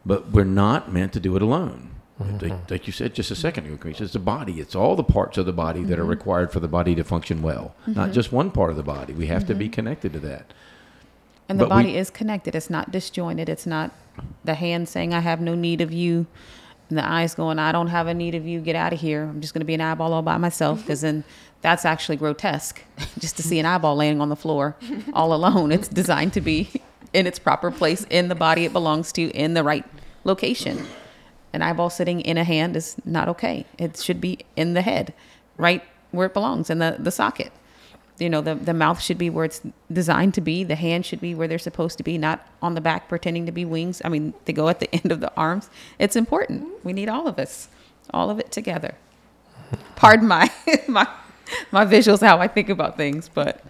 but 0.07 0.31
we're 0.31 0.45
not 0.45 0.91
meant 0.91 1.13
to 1.13 1.21
do 1.21 1.37
it 1.37 1.43
alone. 1.43 1.91
Like, 2.19 2.29
mm-hmm. 2.41 2.73
like 2.73 2.87
you 2.87 2.93
said 2.93 3.13
just 3.13 3.33
a 3.33 3.37
second 3.37 3.67
ago, 3.67 3.89
it's 3.89 4.13
the 4.13 4.21
body. 4.21 4.61
It's 4.61 4.77
all 4.77 4.95
the 4.95 5.03
parts 5.03 5.37
of 5.37 5.47
the 5.47 5.53
body 5.53 5.83
that 5.83 5.99
are 5.99 6.03
mm-hmm. 6.03 6.11
required 6.11 6.53
for 6.53 6.61
the 6.61 6.69
body 6.69 6.95
to 6.95 7.03
function 7.03 7.43
well, 7.43 7.75
not 7.89 7.97
mm-hmm. 7.97 8.13
just 8.13 8.31
one 8.31 8.53
part 8.53 8.71
of 8.71 8.77
the 8.77 8.85
body. 8.85 9.13
We 9.13 9.27
have 9.27 9.47
to 9.49 9.55
be 9.55 9.69
connected 9.69 10.13
to 10.13 10.21
that. 10.21 10.53
And 11.49 11.59
the 11.59 11.65
But 11.67 11.77
we- 11.77 11.83
body 11.83 11.97
is 11.97 12.11
connected. 12.11 12.55
It's 12.55 12.71
not 12.71 12.93
disjointed. 12.93 13.49
It's 13.49 13.67
not 13.67 13.91
the 14.45 14.55
hand 14.55 14.89
saying, 14.89 15.13
I 15.13 15.21
have 15.21 15.41
no 15.41 15.57
need 15.57 15.81
of 15.81 15.93
you. 15.93 16.27
And 16.89 16.99
the 16.99 17.09
eyes 17.09 17.35
going, 17.35 17.59
I 17.59 17.73
don't 17.73 17.89
have 17.89 18.07
a 18.07 18.15
need 18.15 18.37
of 18.37 18.47
you. 18.47 18.61
Get 18.61 18.77
out 18.77 18.93
of 18.93 19.01
here. 19.01 19.25
I'm 19.25 19.41
just 19.41 19.53
going 19.53 19.61
to 19.61 19.67
be 19.67 19.75
an 19.75 19.81
eyeball 19.81 20.13
all 20.13 20.23
by 20.23 20.37
myself. 20.37 20.83
Because 20.83 21.01
then 21.01 21.25
that's 21.63 21.85
actually 21.85 22.17
grotesque 22.17 22.83
just 23.19 23.37
to 23.39 23.43
see 23.43 23.59
an 23.59 23.67
eyeball 23.67 23.97
laying 23.97 24.21
on 24.21 24.29
the 24.29 24.37
floor 24.37 24.77
all 25.13 25.35
alone. 25.35 25.73
It's 25.73 25.89
designed 25.89 26.33
to 26.35 26.41
be 26.41 26.71
in 27.13 27.27
its 27.27 27.39
proper 27.39 27.71
place 27.71 28.07
in 28.11 28.29
the 28.29 28.35
body 28.35 28.65
it 28.65 28.73
belongs 28.73 29.13
to 29.13 29.31
in 29.31 29.55
the 29.55 29.65
right 29.65 29.85
location. 30.25 30.87
An 31.55 31.63
eyeball 31.63 31.89
sitting 31.91 32.21
in 32.21 32.37
a 32.37 32.45
hand 32.45 32.77
is 32.77 32.97
not 33.05 33.29
okay. 33.29 33.65
It 33.79 33.97
should 33.99 34.21
be 34.21 34.41
in 34.57 34.75
the 34.75 34.83
head, 34.83 35.15
right 35.57 35.83
where 36.11 36.27
it 36.27 36.35
belongs, 36.35 36.71
in 36.71 36.79
the, 36.79 36.97
the 36.99 37.11
socket 37.11 37.53
you 38.19 38.31
know 38.31 38.41
the, 38.41 38.55
the 38.55 38.75
mouth 38.75 39.01
should 39.01 39.19
be 39.19 39.29
where 39.29 39.45
it's 39.45 39.61
designed 39.93 40.35
to 40.35 40.41
be 40.41 40.63
the 40.63 40.77
hand 40.77 41.05
should 41.05 41.21
be 41.21 41.35
where 41.35 41.49
they're 41.49 41.59
supposed 41.59 41.99
to 41.99 42.05
be 42.05 42.17
not 42.17 42.47
on 42.63 42.75
the 42.75 42.81
back 42.81 43.09
pretending 43.09 43.45
to 43.45 43.51
be 43.51 43.65
wings 43.65 44.01
i 44.05 44.09
mean 44.09 44.33
they 44.45 44.53
go 44.53 44.69
at 44.69 44.79
the 44.79 44.89
end 45.03 45.11
of 45.11 45.21
the 45.21 45.33
arms 45.37 45.69
it's 45.99 46.15
important 46.15 46.69
we 46.85 46.93
need 46.93 47.09
all 47.09 47.27
of 47.27 47.41
us 47.41 47.69
all 48.11 48.31
of 48.31 48.39
it 48.39 48.53
together 48.53 48.95
pardon 49.97 50.29
my 50.29 50.49
my 50.89 51.09
my 51.73 51.85
visuals 51.85 52.21
how 52.21 52.39
i 52.39 52.47
think 52.47 52.69
about 52.69 52.97
things 52.97 53.29
but 53.29 53.65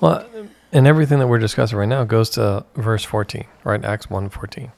Well, 0.00 0.26
and 0.72 0.88
everything 0.88 1.20
that 1.20 1.28
we're 1.28 1.38
discussing 1.38 1.78
right 1.78 1.88
now 1.88 2.02
goes 2.02 2.30
to 2.30 2.64
verse 2.74 3.04
14, 3.04 3.44
right? 3.62 3.84
Acts 3.84 4.10
1 4.10 4.30
14. 4.30 4.72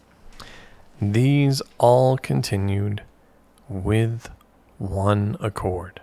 These 1.01 1.63
all 1.79 2.17
continued 2.17 3.03
with 3.69 4.31
one 4.79 5.37
accord. 5.41 6.01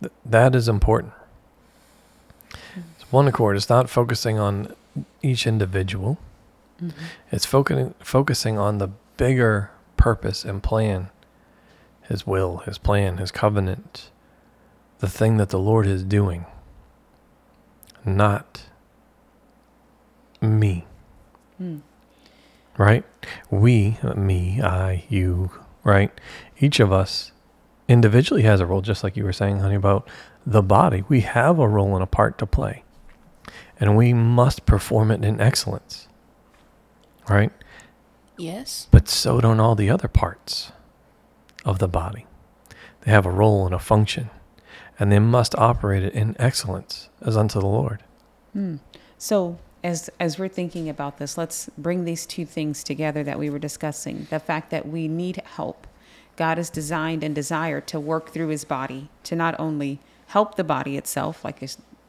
Th- 0.00 0.12
that 0.24 0.54
is 0.54 0.68
important. 0.68 1.12
It's 2.50 3.10
one 3.10 3.26
accord. 3.28 3.56
It's 3.56 3.68
not 3.68 3.90
focusing 3.90 4.38
on 4.38 4.74
each 5.22 5.46
individual, 5.46 6.18
mm-hmm. 6.82 7.04
it's 7.30 7.46
focusing, 7.46 7.94
focusing 8.00 8.58
on 8.58 8.78
the 8.78 8.90
bigger 9.16 9.70
purpose 9.96 10.44
and 10.44 10.62
plan 10.62 11.10
His 12.02 12.26
will, 12.26 12.58
His 12.58 12.78
plan, 12.78 13.18
His 13.18 13.30
covenant 13.30 14.10
the 14.98 15.08
thing 15.08 15.36
that 15.36 15.50
the 15.50 15.58
Lord 15.58 15.86
is 15.86 16.02
doing, 16.02 16.44
not 18.04 18.64
me. 20.40 20.86
Right? 22.76 23.04
We, 23.50 23.98
me, 24.16 24.60
I, 24.62 25.04
you, 25.08 25.50
right? 25.82 26.10
Each 26.60 26.78
of 26.80 26.92
us 26.92 27.32
individually 27.88 28.42
has 28.42 28.60
a 28.60 28.66
role, 28.66 28.82
just 28.82 29.02
like 29.02 29.16
you 29.16 29.24
were 29.24 29.32
saying, 29.32 29.58
honey, 29.58 29.74
about 29.74 30.08
the 30.46 30.62
body. 30.62 31.04
We 31.08 31.20
have 31.22 31.58
a 31.58 31.68
role 31.68 31.94
and 31.94 32.02
a 32.02 32.06
part 32.06 32.38
to 32.38 32.46
play, 32.46 32.84
and 33.80 33.96
we 33.96 34.12
must 34.12 34.66
perform 34.66 35.10
it 35.10 35.24
in 35.24 35.40
excellence. 35.40 36.08
Right? 37.28 37.52
Yes. 38.36 38.86
But 38.90 39.08
so 39.08 39.40
don't 39.40 39.60
all 39.60 39.74
the 39.74 39.90
other 39.90 40.08
parts 40.08 40.72
of 41.64 41.78
the 41.80 41.88
body. 41.88 42.26
They 43.02 43.10
have 43.10 43.26
a 43.26 43.30
role 43.30 43.66
and 43.66 43.74
a 43.74 43.78
function, 43.78 44.30
and 44.98 45.10
they 45.10 45.18
must 45.18 45.54
operate 45.56 46.02
it 46.02 46.14
in 46.14 46.36
excellence 46.38 47.08
as 47.20 47.36
unto 47.36 47.60
the 47.60 47.66
Lord. 47.66 48.02
Hmm. 48.52 48.76
So 49.18 49.58
as 49.82 50.10
as 50.18 50.38
we're 50.38 50.48
thinking 50.48 50.88
about 50.88 51.18
this, 51.18 51.38
let's 51.38 51.70
bring 51.78 52.04
these 52.04 52.26
two 52.26 52.44
things 52.44 52.82
together 52.82 53.22
that 53.24 53.38
we 53.38 53.50
were 53.50 53.58
discussing. 53.58 54.26
The 54.30 54.40
fact 54.40 54.70
that 54.70 54.88
we 54.88 55.08
need 55.08 55.42
help. 55.56 55.86
God 56.36 56.58
is 56.58 56.70
designed 56.70 57.24
and 57.24 57.34
desired 57.34 57.86
to 57.88 57.98
work 57.98 58.30
through 58.30 58.48
his 58.48 58.64
body 58.64 59.08
to 59.24 59.34
not 59.34 59.58
only 59.58 59.98
help 60.28 60.54
the 60.54 60.64
body 60.64 60.96
itself, 60.96 61.44
like 61.44 61.60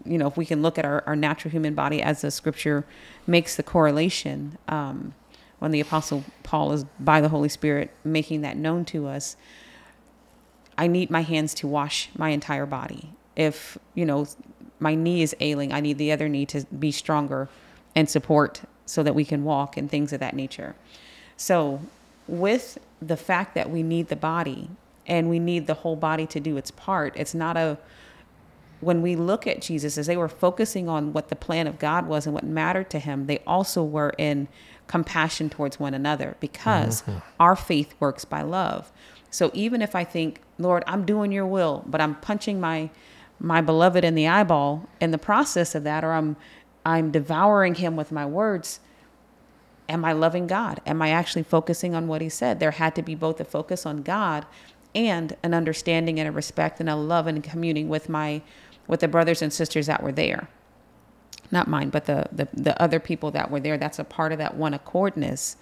you 0.06 0.18
know, 0.18 0.28
if 0.28 0.38
we 0.38 0.46
can 0.46 0.62
look 0.62 0.78
at 0.78 0.86
our, 0.86 1.04
our 1.06 1.16
natural 1.16 1.52
human 1.52 1.74
body 1.74 2.02
as 2.02 2.22
the 2.22 2.32
scripture 2.32 2.86
makes 3.28 3.56
the 3.56 3.64
correlation, 3.64 4.58
um, 4.68 5.14
when 5.60 5.72
the 5.72 5.80
apostle 5.80 6.24
Paul 6.44 6.72
is 6.72 6.86
by 7.00 7.22
the 7.22 7.30
Holy 7.30 7.50
Spirit 7.50 7.92
making 8.04 8.42
that 8.42 8.58
known 8.58 8.86
to 8.86 9.08
us, 9.08 9.36
I 10.78 10.88
need 10.88 11.10
my 11.10 11.22
hands 11.22 11.54
to 11.56 11.68
wash 11.68 12.10
my 12.18 12.30
entire 12.30 12.66
body. 12.66 13.12
If, 13.36 13.78
you 13.94 14.06
know, 14.06 14.28
my 14.80 14.96
knee 14.96 15.22
is 15.22 15.36
ailing, 15.40 15.74
I 15.74 15.80
need 15.80 15.98
the 15.98 16.12
other 16.12 16.30
knee 16.30 16.46
to 16.48 16.66
be 16.66 16.92
stronger 16.92 17.50
and 17.96 18.10
support 18.10 18.62
so 18.86 19.04
that 19.04 19.14
we 19.14 19.26
can 19.26 19.44
walk 19.44 19.78
and 19.78 19.90
things 19.90 20.14
of 20.14 20.20
that 20.20 20.36
nature. 20.36 20.76
So, 21.38 21.82
with 22.28 22.78
the 23.02 23.18
fact 23.18 23.56
that 23.56 23.70
we 23.70 23.82
need 23.82 24.10
the 24.10 24.16
body 24.16 24.70
and 25.08 25.30
we 25.30 25.40
need 25.40 25.68
the 25.68 25.74
whole 25.76 25.96
body 25.96 26.28
to 26.28 26.40
do 26.40 26.58
its 26.58 26.72
part, 26.72 27.14
it's 27.16 27.34
not 27.34 27.58
a 27.58 27.78
when 28.82 29.02
we 29.02 29.16
look 29.16 29.46
at 29.46 29.62
Jesus, 29.62 29.98
as 29.98 30.08
they 30.08 30.16
were 30.16 30.30
focusing 30.30 30.88
on 30.88 31.12
what 31.12 31.28
the 31.28 31.36
plan 31.36 31.68
of 31.68 31.80
God 31.80 32.08
was 32.08 32.26
and 32.26 32.34
what 32.34 32.46
mattered 32.46 32.90
to 32.92 33.00
him, 33.00 33.26
they 33.26 33.40
also 33.46 33.84
were 33.84 34.14
in 34.18 34.48
compassion 34.88 35.50
towards 35.50 35.80
one 35.80 35.94
another 35.94 36.38
because 36.40 37.02
mm-hmm. 37.02 37.20
our 37.40 37.56
faith 37.56 37.94
works 38.00 38.24
by 38.26 38.42
love. 38.42 38.92
So 39.32 39.52
even 39.54 39.82
if 39.82 39.96
I 39.96 40.04
think, 40.04 40.42
Lord, 40.58 40.84
I'm 40.88 41.06
doing 41.06 41.32
your 41.32 41.46
will, 41.46 41.84
but 41.88 42.02
I'm 42.02 42.16
punching 42.16 42.60
my 42.60 42.90
my 43.40 43.62
beloved 43.62 44.04
in 44.04 44.16
the 44.16 44.28
eyeball 44.28 44.88
in 45.00 45.12
the 45.12 45.18
process 45.18 45.76
of 45.76 45.84
that, 45.84 46.04
or 46.04 46.14
I'm 46.14 46.36
I'm 46.86 47.12
devouring 47.12 47.76
him 47.76 47.96
with 47.96 48.12
my 48.12 48.26
words, 48.26 48.80
am 49.88 50.06
I 50.06 50.14
loving 50.14 50.48
God? 50.48 50.82
Am 50.86 51.02
I 51.02 51.10
actually 51.10 51.44
focusing 51.44 51.94
on 51.94 52.08
what 52.08 52.22
he 52.22 52.30
said? 52.30 52.60
There 52.60 52.72
had 52.72 52.96
to 52.96 53.02
be 53.02 53.16
both 53.16 53.40
a 53.40 53.46
focus 53.46 53.86
on 53.86 54.02
God 54.02 54.46
and 54.96 55.36
an 55.44 55.54
understanding 55.54 56.20
and 56.20 56.28
a 56.28 56.32
respect 56.32 56.80
and 56.80 56.90
a 56.90 56.96
love 56.96 57.28
and 57.28 57.44
communing 57.44 57.90
with 57.90 58.10
my 58.10 58.42
with 58.88 59.02
the 59.02 59.08
brothers 59.08 59.42
and 59.42 59.54
sisters 59.54 59.86
that 59.88 60.02
were 60.02 60.12
there. 60.12 60.48
Not 61.52 61.68
mine, 61.68 61.90
but 61.90 62.06
the 62.06 62.28
the, 62.32 62.48
the 62.54 62.82
other 62.82 63.00
people 63.00 63.32
that 63.32 63.52
were 63.52 63.60
there. 63.60 63.78
That's 63.78 64.00
a 64.00 64.04
part 64.04 64.32
of 64.32 64.38
that 64.38 64.56
one 64.56 64.74
accordness. 64.74 65.56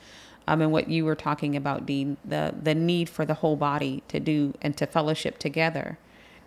Um, 0.50 0.62
and 0.62 0.72
what 0.72 0.90
you 0.90 1.04
were 1.04 1.16
talking 1.16 1.56
about, 1.58 1.86
Dean, 1.86 2.18
the 2.24 2.54
the 2.62 2.76
need 2.76 3.10
for 3.10 3.26
the 3.26 3.36
whole 3.36 3.58
body 3.58 4.04
to 4.08 4.20
do 4.20 4.54
and 4.62 4.78
to 4.78 4.86
fellowship 4.86 5.40
together, 5.40 5.98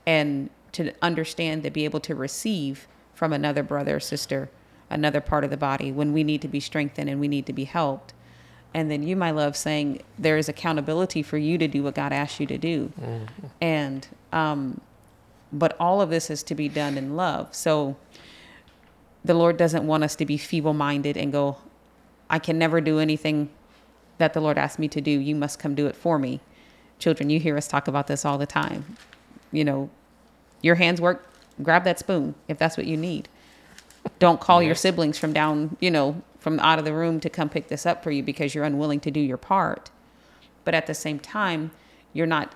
and 0.07 0.49
to 0.72 0.92
understand 1.02 1.62
to 1.62 1.70
be 1.70 1.85
able 1.85 2.00
to 2.00 2.14
receive 2.14 2.87
from 3.14 3.33
another 3.33 3.62
brother 3.62 3.96
or 3.96 4.00
sister, 4.00 4.50
another 4.88 5.20
part 5.20 5.44
of 5.44 5.50
the 5.50 5.56
body 5.56 5.92
when 5.92 6.12
we 6.12 6.24
need 6.24 6.42
to 6.42 6.48
be 6.48 6.61
strengthened 6.61 7.09
and 7.11 7.20
we 7.20 7.28
need 7.28 7.46
to 7.46 7.52
be 7.52 7.64
helped. 7.64 8.14
And 8.72 8.90
then 8.90 9.02
you, 9.02 9.16
my 9.16 9.30
love, 9.33 9.56
saying 9.56 10.02
there 10.18 10.37
is 10.38 10.48
accountability 10.48 11.22
for 11.22 11.37
you 11.38 11.59
to 11.59 11.66
do 11.66 11.83
what 11.83 11.94
God 11.94 12.12
asked 12.12 12.38
you 12.38 12.46
to 12.46 12.59
do. 12.59 12.92
And, 13.61 14.06
um, 14.33 14.80
but 15.52 15.76
all 15.80 16.00
of 16.00 16.11
this 16.11 16.30
is 16.30 16.42
to 16.44 16.54
be 16.54 16.68
done 16.68 16.96
in 16.96 17.16
love. 17.16 17.54
So 17.54 17.96
the 19.24 19.35
Lord 19.35 19.56
doesn't 19.56 19.87
want 19.87 20.04
us 20.04 20.14
to 20.16 20.24
be 20.24 20.38
feeble 20.38 20.72
minded 20.72 21.16
and 21.16 21.33
go, 21.33 21.56
I 22.30 22.38
can 22.38 22.59
never 22.59 22.80
do 22.80 23.00
anything 23.00 23.50
that 24.18 24.35
the 24.35 24.40
Lord 24.40 24.56
asked 24.56 24.78
me 24.78 24.87
to 24.88 25.00
do. 25.00 25.11
You 25.11 25.35
must 25.35 25.59
come 25.59 25.74
do 25.74 25.87
it 25.87 25.96
for 25.96 26.18
me. 26.18 26.40
Children, 27.00 27.28
you 27.28 27.40
hear 27.40 27.56
us 27.56 27.66
talk 27.66 27.88
about 27.88 28.06
this 28.06 28.24
all 28.24 28.38
the 28.38 28.46
time. 28.46 28.96
You 29.50 29.64
know, 29.64 29.90
your 30.62 30.77
hands 30.77 31.01
work, 31.01 31.27
grab 31.62 31.85
that 31.85 31.99
spoon 31.99 32.35
if 32.49 32.59
that's 32.59 32.77
what 32.77 32.87
you 32.87 32.96
need. 32.96 33.29
Don't 34.18 34.40
call 34.40 34.62
your 34.62 34.75
siblings 34.75 35.18
from 35.18 35.33
down, 35.33 35.77
you 35.81 35.90
know, 35.90 36.23
from 36.38 36.59
out 36.61 36.79
of 36.79 36.85
the 36.85 36.94
room 36.94 37.20
to 37.20 37.29
come 37.29 37.49
pick 37.49 37.68
this 37.68 37.85
up 37.85 38.03
for 38.03 38.11
you 38.11 38.23
because 38.23 38.55
you're 38.55 38.64
unwilling 38.64 39.01
to 39.01 39.11
do 39.11 39.20
your 39.20 39.37
part. 39.37 39.90
But 40.64 40.75
at 40.75 40.87
the 40.87 40.94
same 40.94 41.18
time, 41.18 41.70
you're 42.12 42.27
not 42.27 42.55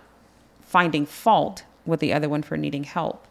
finding 0.63 1.07
fault 1.07 1.65
with 1.87 2.01
the 2.01 2.13
other 2.13 2.29
one 2.29 2.43
for 2.43 2.57
needing 2.57 2.85
help 2.85 3.27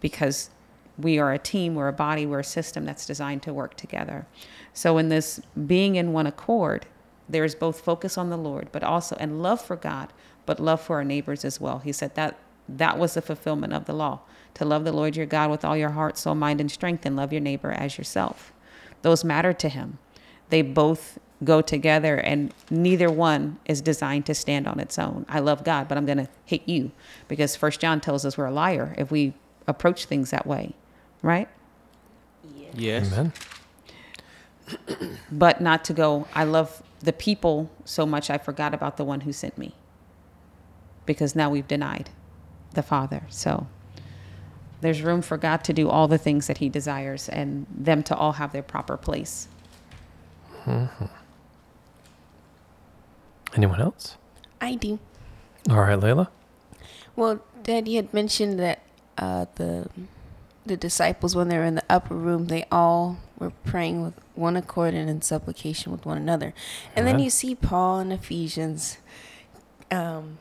because 0.00 0.50
we 0.98 1.18
are 1.18 1.32
a 1.32 1.38
team, 1.38 1.74
we're 1.74 1.88
a 1.88 1.92
body, 1.92 2.26
we're 2.26 2.40
a 2.40 2.44
system 2.44 2.84
that's 2.84 3.06
designed 3.06 3.42
to 3.42 3.52
work 3.52 3.76
together. 3.76 4.26
So 4.74 4.98
in 4.98 5.08
this 5.08 5.40
being 5.66 5.96
in 5.96 6.12
one 6.12 6.26
accord, 6.26 6.86
there 7.28 7.44
is 7.44 7.54
both 7.54 7.80
focus 7.80 8.18
on 8.18 8.30
the 8.30 8.36
Lord, 8.36 8.68
but 8.72 8.82
also 8.82 9.16
and 9.18 9.42
love 9.42 9.60
for 9.60 9.76
God, 9.76 10.12
but 10.44 10.60
love 10.60 10.80
for 10.80 10.96
our 10.96 11.04
neighbors 11.04 11.44
as 11.44 11.60
well. 11.60 11.78
He 11.78 11.92
said 11.92 12.14
that 12.14 12.38
that 12.68 12.98
was 12.98 13.14
the 13.14 13.22
fulfillment 13.22 13.72
of 13.72 13.84
the 13.86 13.92
law 13.92 14.20
to 14.54 14.64
love 14.64 14.84
the 14.84 14.92
Lord 14.92 15.16
your 15.16 15.26
God 15.26 15.50
with 15.50 15.64
all 15.64 15.76
your 15.76 15.90
heart, 15.90 16.18
soul, 16.18 16.34
mind, 16.34 16.60
and 16.60 16.70
strength, 16.70 17.06
and 17.06 17.16
love 17.16 17.32
your 17.32 17.40
neighbor 17.40 17.72
as 17.72 17.98
yourself. 17.98 18.52
Those 19.02 19.24
matter 19.24 19.52
to 19.52 19.68
him. 19.68 19.98
They 20.50 20.62
both 20.62 21.18
go 21.42 21.60
together 21.60 22.18
and 22.18 22.54
neither 22.70 23.10
one 23.10 23.58
is 23.64 23.80
designed 23.80 24.26
to 24.26 24.34
stand 24.34 24.68
on 24.68 24.78
its 24.78 24.98
own. 24.98 25.26
I 25.28 25.40
love 25.40 25.64
God, 25.64 25.88
but 25.88 25.98
I'm 25.98 26.06
going 26.06 26.18
to 26.18 26.28
hate 26.44 26.68
you 26.68 26.92
because 27.26 27.56
first 27.56 27.80
John 27.80 28.00
tells 28.00 28.24
us 28.24 28.38
we're 28.38 28.46
a 28.46 28.52
liar 28.52 28.94
if 28.96 29.10
we 29.10 29.34
approach 29.66 30.04
things 30.04 30.30
that 30.30 30.46
way, 30.46 30.74
right? 31.20 31.48
Yes. 32.74 33.12
Amen. 33.12 33.32
But 35.30 35.60
not 35.60 35.84
to 35.86 35.92
go, 35.92 36.28
I 36.34 36.44
love 36.44 36.82
the 37.00 37.12
people 37.12 37.70
so 37.84 38.06
much 38.06 38.30
I 38.30 38.38
forgot 38.38 38.72
about 38.72 38.96
the 38.96 39.04
one 39.04 39.22
who 39.22 39.32
sent 39.32 39.58
me. 39.58 39.74
Because 41.04 41.34
now 41.34 41.50
we've 41.50 41.66
denied 41.66 42.10
the 42.72 42.82
Father. 42.82 43.22
So 43.28 43.66
there's 44.80 45.02
room 45.02 45.22
for 45.22 45.36
God 45.36 45.64
to 45.64 45.72
do 45.72 45.88
all 45.88 46.08
the 46.08 46.18
things 46.18 46.46
that 46.48 46.58
he 46.58 46.68
desires 46.68 47.28
and 47.28 47.66
them 47.70 48.02
to 48.04 48.16
all 48.16 48.32
have 48.32 48.52
their 48.52 48.62
proper 48.62 48.96
place. 48.96 49.48
Anyone 53.54 53.80
else? 53.80 54.16
I 54.60 54.74
do. 54.74 54.98
All 55.70 55.80
right, 55.80 55.98
Layla. 55.98 56.28
Well, 57.14 57.40
Dad, 57.62 57.86
you 57.88 57.96
had 57.96 58.12
mentioned 58.12 58.58
that 58.58 58.82
uh, 59.18 59.46
the 59.56 59.88
the 60.64 60.76
disciples, 60.76 61.34
when 61.34 61.48
they 61.48 61.58
were 61.58 61.64
in 61.64 61.74
the 61.74 61.84
upper 61.90 62.14
room, 62.14 62.46
they 62.46 62.64
all 62.70 63.18
were 63.38 63.50
praying 63.64 64.02
with 64.02 64.14
one 64.36 64.56
accord 64.56 64.94
and 64.94 65.10
in 65.10 65.20
supplication 65.20 65.90
with 65.90 66.06
one 66.06 66.16
another. 66.16 66.54
And 66.94 67.06
then 67.06 67.18
you 67.18 67.30
see 67.30 67.56
Paul 67.56 67.98
in 67.98 68.12
Ephesians. 68.12 68.98
Um, 69.90 70.38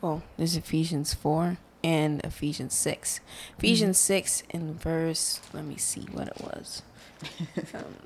well, 0.00 0.22
there's 0.36 0.56
Ephesians 0.56 1.14
4 1.14 1.58
and 1.82 2.20
Ephesians 2.24 2.74
6. 2.74 3.20
Ephesians 3.58 3.98
6 3.98 4.42
in 4.50 4.74
verse, 4.74 5.40
let 5.52 5.64
me 5.64 5.76
see 5.76 6.02
what 6.12 6.28
it 6.28 6.40
was. 6.40 6.82
um, 7.74 7.96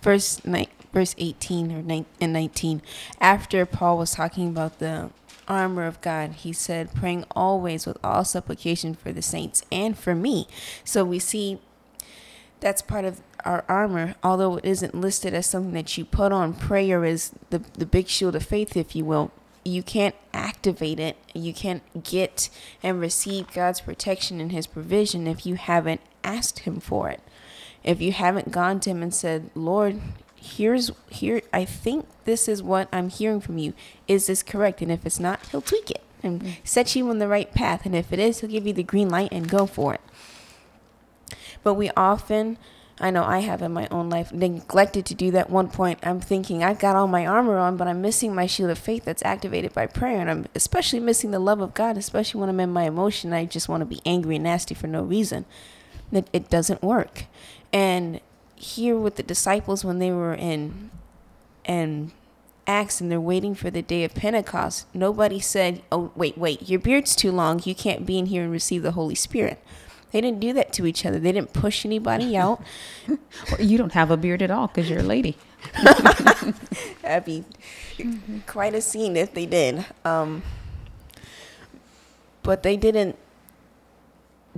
verse, 0.00 0.44
ni- 0.44 0.68
verse 0.92 1.14
18 1.18 1.72
or 1.72 1.82
nine 1.82 2.06
and 2.20 2.32
19. 2.32 2.82
After 3.20 3.66
Paul 3.66 3.98
was 3.98 4.12
talking 4.12 4.48
about 4.48 4.78
the 4.78 5.10
armor 5.46 5.86
of 5.86 6.00
God, 6.00 6.32
he 6.32 6.52
said, 6.52 6.94
praying 6.94 7.24
always 7.32 7.86
with 7.86 7.98
all 8.04 8.24
supplication 8.24 8.94
for 8.94 9.12
the 9.12 9.22
saints 9.22 9.62
and 9.72 9.98
for 9.98 10.14
me. 10.14 10.46
So 10.84 11.04
we 11.04 11.18
see 11.18 11.58
that's 12.60 12.82
part 12.82 13.04
of 13.04 13.20
our 13.44 13.64
armor, 13.68 14.14
although 14.22 14.56
it 14.56 14.64
isn't 14.64 14.94
listed 14.94 15.32
as 15.32 15.46
something 15.46 15.72
that 15.72 15.96
you 15.96 16.04
put 16.04 16.32
on. 16.32 16.54
Prayer 16.54 17.04
is 17.04 17.32
the, 17.50 17.60
the 17.74 17.86
big 17.86 18.08
shield 18.08 18.34
of 18.34 18.44
faith, 18.44 18.76
if 18.76 18.96
you 18.96 19.04
will. 19.04 19.30
You 19.68 19.82
can't 19.82 20.14
activate 20.32 20.98
it. 20.98 21.16
You 21.34 21.52
can't 21.52 21.82
get 22.02 22.48
and 22.82 23.00
receive 23.00 23.52
God's 23.52 23.80
protection 23.80 24.40
and 24.40 24.50
His 24.50 24.66
provision 24.66 25.26
if 25.26 25.44
you 25.44 25.56
haven't 25.56 26.00
asked 26.24 26.60
Him 26.60 26.80
for 26.80 27.10
it. 27.10 27.20
If 27.84 28.00
you 28.00 28.12
haven't 28.12 28.50
gone 28.50 28.80
to 28.80 28.90
Him 28.90 29.02
and 29.02 29.14
said, 29.14 29.50
Lord, 29.54 30.00
here's 30.36 30.90
here 31.10 31.42
I 31.52 31.64
think 31.64 32.06
this 32.24 32.48
is 32.48 32.62
what 32.62 32.88
I'm 32.92 33.10
hearing 33.10 33.40
from 33.40 33.58
you. 33.58 33.74
Is 34.06 34.26
this 34.26 34.42
correct? 34.42 34.80
And 34.82 34.90
if 34.90 35.04
it's 35.04 35.20
not, 35.20 35.46
He'll 35.48 35.60
tweak 35.60 35.90
it 35.90 36.02
and 36.22 36.40
mm-hmm. 36.40 36.52
set 36.64 36.96
you 36.96 37.08
on 37.10 37.18
the 37.18 37.28
right 37.28 37.52
path. 37.52 37.84
And 37.84 37.94
if 37.94 38.12
it 38.12 38.18
is, 38.18 38.40
He'll 38.40 38.50
give 38.50 38.66
you 38.66 38.72
the 38.72 38.82
green 38.82 39.08
light 39.08 39.32
and 39.32 39.48
go 39.48 39.66
for 39.66 39.94
it. 39.94 40.00
But 41.62 41.74
we 41.74 41.90
often, 41.96 42.56
I 43.00 43.10
know 43.10 43.24
I 43.24 43.40
have 43.40 43.62
in 43.62 43.72
my 43.72 43.86
own 43.90 44.10
life, 44.10 44.32
neglected 44.32 45.06
to 45.06 45.14
do 45.14 45.30
that. 45.30 45.50
One 45.50 45.68
point, 45.68 46.00
I'm 46.02 46.20
thinking 46.20 46.64
I've 46.64 46.80
got 46.80 46.96
all 46.96 47.06
my 47.06 47.26
armor 47.26 47.56
on, 47.58 47.76
but 47.76 47.86
I'm 47.86 48.00
missing 48.00 48.34
my 48.34 48.46
shield 48.46 48.70
of 48.70 48.78
faith 48.78 49.04
that's 49.04 49.24
activated 49.24 49.72
by 49.72 49.86
prayer. 49.86 50.20
And 50.20 50.28
I'm 50.28 50.46
especially 50.54 50.98
missing 50.98 51.30
the 51.30 51.38
love 51.38 51.60
of 51.60 51.74
God, 51.74 51.96
especially 51.96 52.40
when 52.40 52.48
I'm 52.48 52.60
in 52.60 52.72
my 52.72 52.84
emotion. 52.84 53.32
I 53.32 53.44
just 53.44 53.68
want 53.68 53.82
to 53.82 53.86
be 53.86 54.00
angry 54.04 54.36
and 54.36 54.44
nasty 54.44 54.74
for 54.74 54.88
no 54.88 55.02
reason. 55.02 55.44
It, 56.10 56.28
it 56.32 56.50
doesn't 56.50 56.82
work. 56.82 57.26
And 57.72 58.20
here 58.56 58.96
with 58.96 59.14
the 59.16 59.22
disciples, 59.22 59.84
when 59.84 60.00
they 60.00 60.10
were 60.10 60.34
in, 60.34 60.90
in 61.64 62.10
Acts 62.66 63.00
and 63.00 63.12
they're 63.12 63.20
waiting 63.20 63.54
for 63.54 63.70
the 63.70 63.82
day 63.82 64.02
of 64.02 64.14
Pentecost, 64.14 64.86
nobody 64.92 65.38
said, 65.38 65.82
Oh, 65.92 66.10
wait, 66.16 66.36
wait, 66.36 66.68
your 66.68 66.80
beard's 66.80 67.14
too 67.14 67.30
long. 67.30 67.60
You 67.64 67.74
can't 67.76 68.04
be 68.04 68.18
in 68.18 68.26
here 68.26 68.42
and 68.42 68.50
receive 68.50 68.82
the 68.82 68.92
Holy 68.92 69.14
Spirit. 69.14 69.62
They 70.10 70.20
didn't 70.20 70.40
do 70.40 70.52
that 70.54 70.72
to 70.74 70.86
each 70.86 71.04
other. 71.04 71.18
They 71.18 71.32
didn't 71.32 71.52
push 71.52 71.84
anybody 71.84 72.36
out. 72.44 72.62
You 73.58 73.78
don't 73.78 73.92
have 73.92 74.10
a 74.10 74.16
beard 74.16 74.42
at 74.42 74.50
all 74.50 74.68
because 74.68 74.88
you're 74.88 75.00
a 75.00 75.04
lady. 75.04 75.36
That'd 77.02 77.24
be 77.24 77.44
quite 78.46 78.74
a 78.74 78.80
scene 78.80 79.16
if 79.16 79.34
they 79.34 79.46
did. 79.46 79.84
Um, 80.04 80.42
but 82.42 82.62
they 82.62 82.76
didn't 82.76 83.16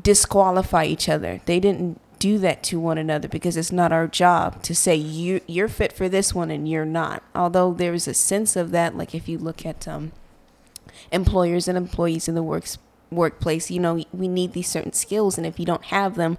disqualify 0.01 0.85
each 0.85 1.09
other. 1.09 1.41
They 1.47 1.61
didn't 1.61 2.01
do 2.19 2.39
that 2.39 2.63
to 2.63 2.79
one 2.79 2.99
another 2.99 3.29
because 3.29 3.57
it's 3.57 3.73
not 3.73 3.93
our 3.93 4.07
job 4.07 4.63
to 4.63 4.75
say 4.75 4.95
you 4.95 5.41
you're 5.47 5.69
fit 5.69 5.91
for 5.91 6.09
this 6.09 6.35
one 6.35 6.51
and 6.51 6.69
you're 6.69 6.85
not. 6.85 7.23
Although 7.35 7.73
there 7.73 7.95
is 7.95 8.07
a 8.07 8.15
sense 8.15 8.57
of 8.57 8.71
that, 8.73 8.97
like 8.97 9.15
if 9.15 9.29
you 9.29 9.39
look 9.39 9.65
at 9.65 9.89
um, 9.89 10.13
employers 11.11 11.67
and 11.67 11.79
employees 11.79 12.29
in 12.29 12.35
the 12.35 12.43
works 12.43 12.79
workplace, 13.11 13.71
you 13.71 13.81
know, 13.81 14.03
we 14.13 14.29
need 14.29 14.53
these 14.53 14.69
certain 14.69 14.93
skills, 14.93 15.37
and 15.37 15.47
if 15.47 15.59
you 15.59 15.67
don't 15.67 15.85
have 15.87 16.15
them, 16.15 16.39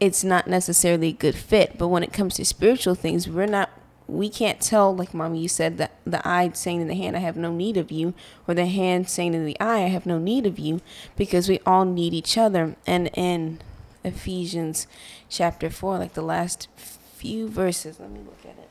it's 0.00 0.24
not 0.24 0.46
necessarily 0.46 1.08
a 1.08 1.12
good 1.12 1.36
fit. 1.36 1.78
But 1.78 1.88
when 1.88 2.02
it 2.02 2.12
comes 2.12 2.34
to 2.34 2.44
spiritual 2.44 2.94
things, 2.94 3.28
we're 3.28 3.46
not. 3.46 3.70
We 4.06 4.28
can't 4.28 4.60
tell, 4.60 4.94
like 4.94 5.14
mommy, 5.14 5.40
you 5.40 5.48
said 5.48 5.78
that 5.78 5.92
the 6.04 6.20
eye 6.28 6.50
saying 6.52 6.80
to 6.80 6.84
the 6.84 6.94
hand, 6.94 7.16
"I 7.16 7.20
have 7.20 7.38
no 7.38 7.52
need 7.52 7.78
of 7.78 7.90
you," 7.90 8.12
or 8.46 8.52
the 8.52 8.66
hand 8.66 9.08
saying 9.08 9.32
to 9.32 9.38
the 9.38 9.58
eye, 9.58 9.84
"I 9.84 9.88
have 9.88 10.04
no 10.04 10.18
need 10.18 10.44
of 10.44 10.58
you," 10.58 10.82
because 11.16 11.48
we 11.48 11.60
all 11.64 11.86
need 11.86 12.12
each 12.12 12.36
other. 12.36 12.76
And 12.86 13.08
in 13.14 13.60
Ephesians 14.04 14.86
chapter 15.30 15.70
four, 15.70 15.96
like 15.98 16.12
the 16.12 16.22
last 16.22 16.68
few 16.76 17.48
verses, 17.48 17.98
let 17.98 18.10
me 18.10 18.20
look 18.20 18.44
at 18.44 18.58
it. 18.58 18.68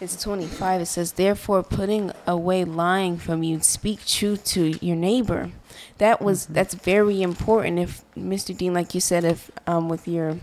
It's 0.00 0.20
25. 0.22 0.80
It 0.80 0.86
says, 0.86 1.12
Therefore, 1.12 1.62
putting 1.62 2.12
away 2.26 2.64
lying 2.64 3.18
from 3.18 3.42
you, 3.42 3.60
speak 3.60 4.06
truth 4.06 4.44
to 4.46 4.84
your 4.84 4.96
neighbor. 4.96 5.50
That 5.98 6.22
was 6.22 6.46
that's 6.46 6.72
very 6.72 7.20
important. 7.20 7.78
If 7.78 8.02
Mr. 8.16 8.56
Dean, 8.56 8.72
like 8.72 8.94
you 8.94 9.00
said, 9.00 9.24
if 9.24 9.50
um 9.66 9.90
with 9.90 10.08
your 10.08 10.38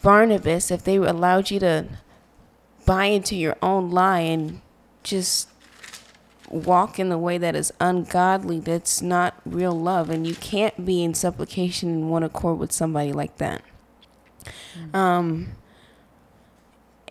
Barnabas, 0.00 0.70
if 0.70 0.84
they 0.84 0.96
allowed 0.96 1.50
you 1.50 1.58
to 1.60 1.86
buy 2.84 3.06
into 3.06 3.34
your 3.34 3.56
own 3.60 3.90
lie 3.90 4.20
and 4.20 4.60
just 5.02 5.48
walk 6.48 7.00
in 7.00 7.08
the 7.08 7.18
way 7.18 7.38
that 7.38 7.56
is 7.56 7.72
ungodly, 7.80 8.60
that's 8.60 9.02
not 9.02 9.34
real 9.44 9.72
love, 9.72 10.08
and 10.08 10.24
you 10.24 10.36
can't 10.36 10.86
be 10.86 11.02
in 11.02 11.14
supplication 11.14 11.88
in 11.90 12.08
one 12.08 12.22
accord 12.22 12.58
with 12.58 12.70
somebody 12.70 13.12
like 13.12 13.38
that. 13.38 13.62
Um 14.94 15.48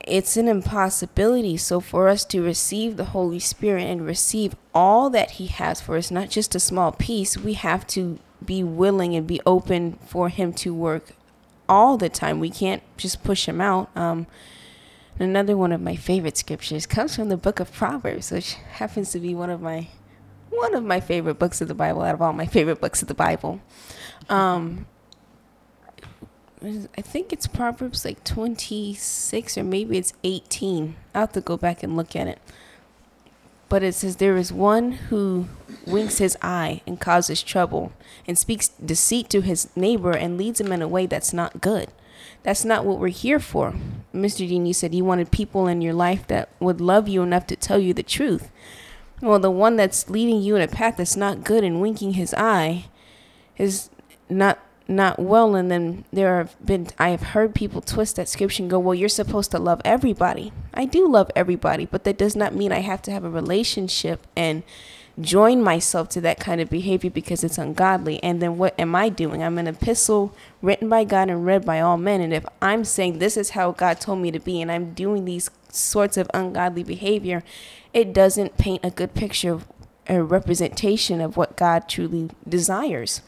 it's 0.06 0.38
an 0.38 0.48
impossibility. 0.48 1.58
So, 1.58 1.80
for 1.80 2.08
us 2.08 2.24
to 2.26 2.42
receive 2.42 2.96
the 2.96 3.06
Holy 3.06 3.40
Spirit 3.40 3.84
and 3.84 4.06
receive 4.06 4.56
all 4.74 5.10
that 5.10 5.32
He 5.32 5.48
has 5.48 5.82
for 5.82 5.98
us, 5.98 6.12
not 6.12 6.30
just 6.30 6.56
a 6.56 6.60
small 6.60 6.92
piece, 6.92 7.38
we 7.38 7.54
have 7.54 7.86
to 7.88 8.20
be 8.46 8.64
willing 8.64 9.16
and 9.16 9.26
be 9.26 9.42
open 9.46 9.94
for 10.06 10.30
Him 10.30 10.54
to 10.54 10.74
work 10.74 11.14
all 11.68 11.98
the 11.98 12.10
time. 12.10 12.40
We 12.40 12.52
can't 12.52 12.84
just 12.98 13.24
push 13.24 13.48
Him 13.48 13.60
out. 13.60 13.90
Um, 13.98 14.28
another 15.18 15.58
one 15.58 15.72
of 15.72 15.82
my 15.82 15.96
favorite 15.96 16.38
scriptures 16.38 16.86
comes 16.86 17.16
from 17.16 17.30
the 17.30 17.38
book 17.38 17.60
of 17.60 17.74
Proverbs, 17.74 18.32
which 18.32 18.54
happens 18.54 19.12
to 19.12 19.20
be 19.20 19.34
one 19.34 19.50
of 19.50 19.62
my 19.62 19.88
one 20.52 20.76
of 20.76 20.84
my 20.84 21.00
favorite 21.00 21.38
books 21.38 21.60
of 21.60 21.68
the 21.68 21.74
Bible 21.74 22.04
out 22.04 22.14
of 22.14 22.22
all 22.22 22.32
my 22.32 22.46
favorite 22.46 22.80
books 22.80 23.02
of 23.02 23.08
the 23.08 23.14
Bible. 23.14 23.60
Um, 24.30 24.86
I 26.66 27.02
think 27.02 27.32
it's 27.32 27.46
Proverbs 27.46 28.06
like 28.06 28.24
26 28.24 29.58
or 29.58 29.64
maybe 29.64 29.98
it's 29.98 30.14
18. 30.24 30.96
I'll 31.14 31.22
have 31.22 31.34
to 31.34 31.42
go 31.42 31.58
back 31.58 31.84
and 31.84 31.96
look 31.96 32.16
at 32.16 32.28
it. 32.28 32.40
But 33.70 33.84
it 33.84 33.94
says, 33.94 34.16
There 34.16 34.38
is 34.38 34.52
one 34.52 34.94
who 34.94 35.48
winks 35.86 36.18
his 36.18 36.38
eye 36.42 36.82
and 36.88 37.00
causes 37.00 37.44
trouble 37.44 37.92
and 38.28 38.38
speaks 38.38 38.70
deceit 38.70 39.30
to 39.30 39.42
his 39.42 39.70
neighbor 39.76 40.12
and 40.12 40.38
leads 40.38 40.60
him 40.60 40.72
in 40.72 40.82
a 40.82 40.88
way 40.88 41.06
that's 41.06 41.34
not 41.34 41.62
good. 41.62 41.90
That's 42.42 42.66
not 42.66 42.86
what 42.86 43.00
we're 43.00 43.10
here 43.10 43.40
for. 43.40 43.76
Mr. 44.14 44.48
Dean, 44.48 44.66
you 44.66 44.74
said 44.74 44.96
you 44.96 45.06
wanted 45.06 45.32
people 45.32 45.68
in 45.68 45.82
your 45.82 45.94
life 45.94 46.26
that 46.28 46.50
would 46.60 46.82
love 46.82 47.08
you 47.08 47.22
enough 47.22 47.46
to 47.48 47.56
tell 47.56 47.80
you 47.80 47.94
the 47.94 48.04
truth. 48.04 48.50
Well, 49.22 49.40
the 49.40 49.52
one 49.52 49.76
that's 49.76 50.10
leading 50.10 50.42
you 50.42 50.56
in 50.56 50.62
a 50.62 50.68
path 50.68 50.98
that's 50.98 51.16
not 51.16 51.44
good 51.44 51.64
and 51.64 51.82
winking 51.82 52.14
his 52.14 52.34
eye 52.36 52.86
is 53.58 53.90
not 54.30 54.60
not 54.88 55.18
well 55.20 55.56
and 55.56 55.72
then 55.72 56.06
there 56.14 56.38
have 56.38 56.56
been 56.64 56.88
i 57.00 57.10
have 57.10 57.22
heard 57.24 57.56
people 57.56 57.82
twist 57.82 58.16
that 58.16 58.30
scripture 58.30 58.62
and 58.62 58.70
go 58.70 58.78
well 58.78 58.94
you're 58.94 59.10
supposed 59.10 59.52
to 59.52 59.60
love 59.60 59.82
everybody. 59.84 60.52
I 60.74 60.86
do 60.86 61.08
love 61.08 61.32
everybody 61.36 61.86
but 61.86 62.04
that 62.04 62.18
does 62.18 62.36
not 62.36 62.54
mean 62.54 62.72
i 62.72 62.80
have 62.80 63.02
to 63.04 63.12
have 63.12 63.24
a 63.24 63.30
relationship 63.30 64.28
and 64.36 64.64
join 65.20 65.64
myself 65.64 66.10
to 66.10 66.22
that 66.22 66.40
kind 66.40 66.60
of 66.60 66.70
behavior 66.70 67.10
because 67.10 67.44
it's 67.44 67.58
ungodly. 67.58 68.22
And 68.22 68.42
then 68.42 68.58
what 68.58 68.78
am 68.80 68.96
i 68.96 69.10
doing? 69.10 69.42
I'm 69.42 69.58
an 69.58 69.68
epistle 69.68 70.36
written 70.62 70.90
by 70.90 71.04
god 71.04 71.30
and 71.30 71.46
read 71.46 71.66
by 71.66 71.80
all 71.80 71.98
men. 71.98 72.22
And 72.22 72.34
if 72.34 72.46
i'm 72.62 72.84
saying 72.84 73.20
this 73.20 73.38
is 73.38 73.52
how 73.52 73.72
god 73.72 74.00
told 74.00 74.20
me 74.20 74.32
to 74.32 74.40
be 74.40 74.62
and 74.62 74.72
i'm 74.72 74.94
doing 74.94 75.26
these 75.26 75.50
sorts 75.70 76.18
of 76.18 76.30
ungodly 76.34 76.84
behavior 76.84 77.44
it 77.94 78.14
doesn't 78.14 78.58
paint 78.58 78.84
a 78.84 78.90
good 78.90 79.14
picture 79.14 79.52
of 79.52 79.68
a 80.08 80.22
representation 80.22 81.20
of 81.20 81.36
what 81.36 81.56
god 81.56 81.90
truly 81.90 82.30
desires 82.48 83.22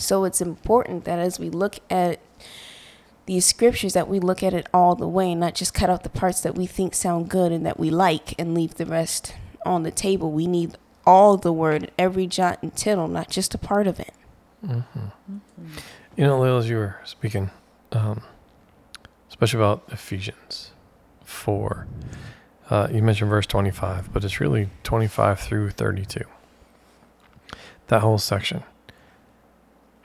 so 0.00 0.24
it's 0.24 0.40
important 0.40 1.04
that 1.04 1.18
as 1.18 1.38
we 1.38 1.50
look 1.50 1.78
at 1.90 2.20
these 3.26 3.46
scriptures 3.46 3.92
that 3.92 4.08
we 4.08 4.18
look 4.18 4.42
at 4.42 4.52
it 4.52 4.66
all 4.74 4.94
the 4.96 5.06
way, 5.06 5.30
and 5.30 5.40
not 5.40 5.54
just 5.54 5.72
cut 5.74 5.88
out 5.88 6.02
the 6.02 6.08
parts 6.08 6.40
that 6.40 6.56
we 6.56 6.66
think 6.66 6.94
sound 6.94 7.28
good 7.28 7.52
and 7.52 7.64
that 7.64 7.78
we 7.78 7.90
like 7.90 8.34
and 8.38 8.54
leave 8.54 8.74
the 8.74 8.86
rest 8.86 9.34
on 9.64 9.82
the 9.82 9.90
table. 9.90 10.32
We 10.32 10.46
need 10.46 10.76
all 11.06 11.36
the 11.36 11.52
word, 11.52 11.90
every 11.98 12.26
jot 12.26 12.58
and 12.62 12.74
tittle, 12.74 13.08
not 13.08 13.30
just 13.30 13.54
a 13.54 13.58
part 13.58 13.86
of 13.86 14.00
it. 14.00 14.12
You 16.16 16.24
know, 16.26 16.40
Lil, 16.40 16.58
as 16.58 16.68
you 16.68 16.76
were 16.76 16.96
speaking, 17.04 17.50
um, 17.92 18.22
especially 19.28 19.60
about 19.60 19.84
Ephesians 19.88 20.72
4, 21.24 21.86
uh, 22.68 22.88
you 22.90 23.02
mentioned 23.02 23.30
verse 23.30 23.46
25, 23.46 24.12
but 24.12 24.24
it's 24.24 24.40
really 24.40 24.70
25 24.82 25.40
through 25.40 25.70
32. 25.70 26.24
That 27.88 28.00
whole 28.00 28.18
section. 28.18 28.62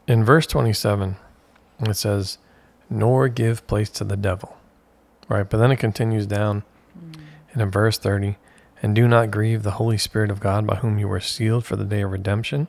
In 0.08 0.24
verse 0.24 0.46
27, 0.46 1.16
it 1.82 1.96
says, 1.96 2.38
nor 2.90 3.28
give 3.28 3.66
place 3.68 3.90
to 3.92 4.04
the 4.04 4.18
devil. 4.18 4.58
Right? 5.28 5.50
But 5.50 5.58
then 5.58 5.72
it 5.72 5.78
continues 5.78 6.28
down. 6.28 6.64
And 7.52 7.62
in 7.62 7.72
verse 7.72 7.98
30, 7.98 8.38
and 8.82 8.94
do 8.94 9.08
not 9.08 9.32
grieve 9.32 9.64
the 9.64 9.72
Holy 9.72 9.98
Spirit 9.98 10.30
of 10.30 10.40
God 10.40 10.68
by 10.68 10.76
whom 10.76 11.00
you 11.00 11.08
were 11.08 11.20
sealed 11.20 11.66
for 11.66 11.76
the 11.76 11.86
day 11.86 12.02
of 12.02 12.12
redemption. 12.12 12.68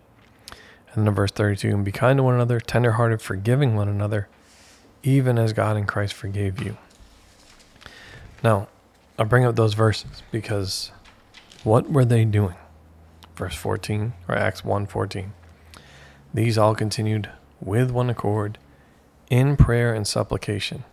And 0.89 1.03
then 1.03 1.09
in 1.09 1.15
verse 1.15 1.33
32, 1.33 1.69
and 1.69 1.85
be 1.85 1.93
kind 1.93 2.19
to 2.19 2.23
one 2.23 2.35
another, 2.35 2.61
tenderhearted, 2.61 3.21
forgiving 3.21 3.75
one 3.75 3.89
another, 3.89 4.29
even 5.03 5.39
as 5.39 5.53
God 5.53 5.77
in 5.77 5.85
Christ 5.85 6.15
forgave 6.15 6.63
you. 6.63 6.79
Now, 8.43 8.69
I 9.19 9.25
bring 9.25 9.45
up 9.45 9.57
those 9.57 9.75
verses 9.75 10.23
because 10.31 10.93
what 11.65 11.91
were 11.91 12.05
they 12.05 12.25
doing? 12.25 12.57
Verse 13.35 13.55
14, 13.55 14.15
or 14.29 14.37
Acts 14.37 14.65
1 14.65 14.87
14. 14.87 15.33
These 16.37 16.59
all 16.59 16.75
continued 16.75 17.31
with 17.63 17.91
one 17.91 18.11
accord 18.11 18.59
in 19.31 19.57
prayer 19.57 19.95
and 19.95 20.07
supplication 20.07 20.85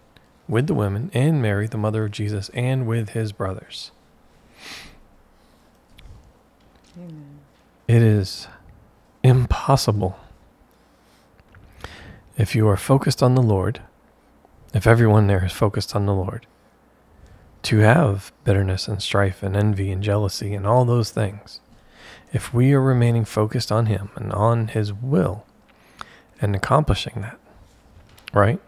with 0.47 0.67
the 0.67 0.73
women 0.73 1.11
and 1.13 1.41
Mary, 1.41 1.67
the 1.67 1.77
mother 1.77 2.05
of 2.05 2.11
Jesus, 2.11 2.47
and 2.53 2.87
with 2.87 3.09
his 3.09 3.33
brothers. 3.33 3.91
Amen. 6.97 7.39
It 7.89 8.01
is 8.01 8.47
impossible 9.21 10.17
if 12.37 12.55
you 12.55 12.65
are 12.69 12.77
focused 12.77 13.21
on 13.21 13.35
the 13.35 13.43
Lord, 13.43 13.81
if 14.73 14.87
everyone 14.87 15.27
there 15.27 15.43
is 15.43 15.51
focused 15.51 15.93
on 15.93 16.05
the 16.05 16.15
Lord, 16.15 16.47
to 17.63 17.79
have 17.79 18.31
bitterness 18.45 18.87
and 18.87 19.03
strife 19.03 19.43
and 19.43 19.57
envy 19.57 19.91
and 19.91 20.01
jealousy 20.01 20.53
and 20.53 20.65
all 20.65 20.85
those 20.85 21.11
things. 21.11 21.59
If 22.33 22.53
we 22.53 22.73
are 22.73 22.81
remaining 22.81 23.23
focused 23.25 23.71
on 23.71 23.85
Him 23.85 24.09
and 24.15 24.33
on 24.33 24.67
His 24.69 24.91
will 24.91 25.45
and 26.41 26.55
accomplishing 26.55 27.21
that, 27.21 27.39
right? 28.33 28.59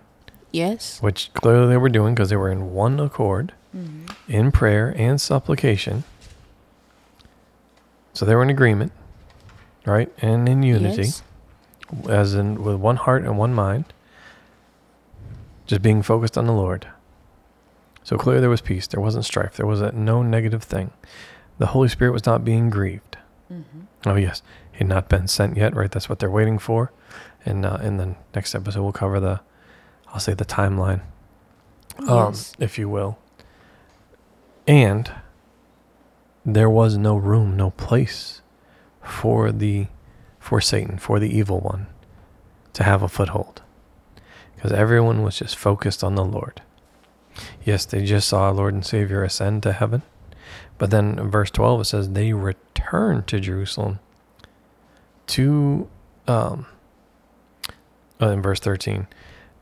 Yes. 0.51 1.01
Which 1.01 1.33
clearly 1.33 1.67
they 1.67 1.77
were 1.77 1.89
doing 1.89 2.15
because 2.15 2.29
they 2.29 2.37
were 2.37 2.51
in 2.51 2.71
one 2.73 2.99
accord 2.99 3.53
mm-hmm. 3.75 4.05
in 4.31 4.51
prayer 4.51 4.93
and 4.95 5.19
supplication. 5.19 6.05
So 8.13 8.25
they 8.25 8.35
were 8.35 8.43
in 8.43 8.49
agreement, 8.49 8.93
right? 9.85 10.09
And 10.19 10.47
in 10.47 10.63
unity, 10.63 11.01
Yes. 11.01 11.23
as 12.07 12.33
in 12.35 12.63
with 12.63 12.77
one 12.77 12.95
heart 12.95 13.23
and 13.23 13.37
one 13.37 13.53
mind, 13.53 13.85
just 15.65 15.81
being 15.81 16.01
focused 16.01 16.37
on 16.37 16.45
the 16.45 16.53
Lord. 16.53 16.87
So 18.03 18.17
clearly 18.17 18.39
there 18.39 18.49
was 18.49 18.61
peace. 18.61 18.87
There 18.87 19.01
wasn't 19.01 19.25
strife. 19.25 19.57
There 19.57 19.65
was 19.65 19.81
no 19.93 20.21
negative 20.21 20.63
thing. 20.63 20.91
The 21.57 21.67
Holy 21.67 21.89
Spirit 21.89 22.11
was 22.11 22.25
not 22.25 22.45
being 22.45 22.69
grieved. 22.69 23.17
Oh, 24.05 24.15
yes. 24.15 24.41
He 24.71 24.79
had 24.79 24.87
not 24.87 25.07
been 25.09 25.27
sent 25.27 25.55
yet, 25.57 25.75
right? 25.75 25.91
That's 25.91 26.09
what 26.09 26.19
they're 26.19 26.31
waiting 26.31 26.57
for. 26.59 26.91
And 27.45 27.65
uh, 27.65 27.77
in 27.81 27.97
the 27.97 28.15
next 28.33 28.55
episode, 28.55 28.81
we'll 28.83 28.91
cover 28.91 29.19
the, 29.19 29.41
I'll 30.07 30.19
say 30.19 30.33
the 30.33 30.45
timeline, 30.45 31.01
um, 32.07 32.33
Yes. 32.33 32.53
if 32.59 32.77
you 32.79 32.89
will. 32.89 33.19
And 34.67 35.11
there 36.45 36.69
was 36.69 36.97
no 36.97 37.15
room, 37.15 37.55
no 37.55 37.69
place 37.71 38.41
for 39.03 39.51
the, 39.51 39.87
for 40.39 40.59
Satan, 40.59 40.97
for 40.97 41.19
the 41.19 41.29
evil 41.35 41.59
one 41.59 41.87
to 42.73 42.83
have 42.83 43.03
a 43.03 43.07
foothold. 43.07 43.61
Because 44.55 44.71
everyone 44.71 45.21
was 45.21 45.37
just 45.37 45.55
focused 45.55 46.03
on 46.03 46.15
the 46.15 46.25
Lord. 46.25 46.61
Yes, 47.63 47.85
they 47.85 48.05
just 48.05 48.27
saw 48.29 48.43
our 48.45 48.53
Lord 48.53 48.73
and 48.73 48.85
Savior 48.85 49.23
ascend 49.23 49.61
to 49.63 49.73
heaven. 49.73 50.01
But 50.77 50.89
then 50.89 51.19
in 51.19 51.29
verse 51.29 51.51
12, 51.51 51.81
it 51.81 51.85
says 51.85 52.09
they 52.09 52.33
returned 52.85 53.27
to 53.27 53.39
Jerusalem 53.39 53.99
to, 55.27 55.89
um, 56.27 56.65
uh, 58.21 58.29
in 58.29 58.41
verse 58.41 58.59
13, 58.59 59.07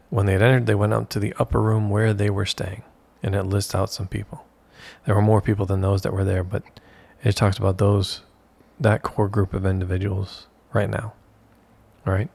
when 0.09 0.25
they 0.25 0.33
had 0.33 0.41
entered, 0.41 0.65
they 0.65 0.75
went 0.75 0.93
up 0.93 1.09
to 1.09 1.19
the 1.19 1.33
upper 1.39 1.62
room 1.62 1.89
where 1.89 2.13
they 2.13 2.29
were 2.29 2.45
staying. 2.45 2.83
And 3.21 3.36
it 3.36 3.43
lists 3.43 3.73
out 3.73 3.91
some 3.91 4.07
people. 4.07 4.45
There 5.05 5.15
were 5.15 5.21
more 5.21 5.41
people 5.41 5.65
than 5.65 5.81
those 5.81 6.01
that 6.01 6.13
were 6.13 6.25
there, 6.25 6.43
but 6.43 6.63
it 7.23 7.36
talks 7.36 7.57
about 7.57 7.77
those, 7.77 8.21
that 8.79 9.01
core 9.01 9.29
group 9.29 9.53
of 9.53 9.65
individuals 9.65 10.47
right 10.73 10.89
now. 10.89 11.13
Right. 12.05 12.29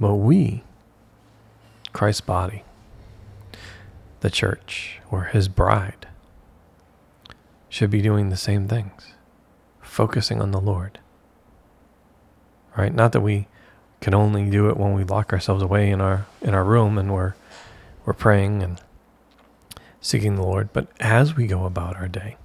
But 0.00 0.14
we, 0.14 0.62
Christ's 1.92 2.22
body, 2.22 2.64
the 4.20 4.30
church, 4.30 5.00
or 5.10 5.24
his 5.24 5.48
bride, 5.48 6.08
should 7.68 7.90
be 7.90 8.00
doing 8.00 8.30
the 8.30 8.36
same 8.36 8.66
things, 8.66 9.12
focusing 9.96 10.42
on 10.42 10.50
the 10.50 10.60
Lord. 10.60 10.98
Right? 12.76 12.92
Not 12.92 13.12
that 13.12 13.22
we 13.22 13.48
can 14.02 14.12
only 14.12 14.50
do 14.50 14.68
it 14.68 14.76
when 14.76 14.92
we 14.92 15.04
lock 15.04 15.32
ourselves 15.32 15.62
away 15.62 15.88
in 15.88 16.02
our 16.02 16.26
in 16.42 16.52
our 16.52 16.64
room 16.64 16.98
and 16.98 17.14
we're 17.14 17.34
we're 18.04 18.12
praying 18.12 18.62
and 18.62 18.78
seeking 20.02 20.36
the 20.36 20.42
Lord, 20.42 20.68
but 20.74 20.88
as 21.00 21.34
we 21.34 21.46
go 21.46 21.64
about 21.64 21.96
our 21.96 22.08
day, 22.08 22.36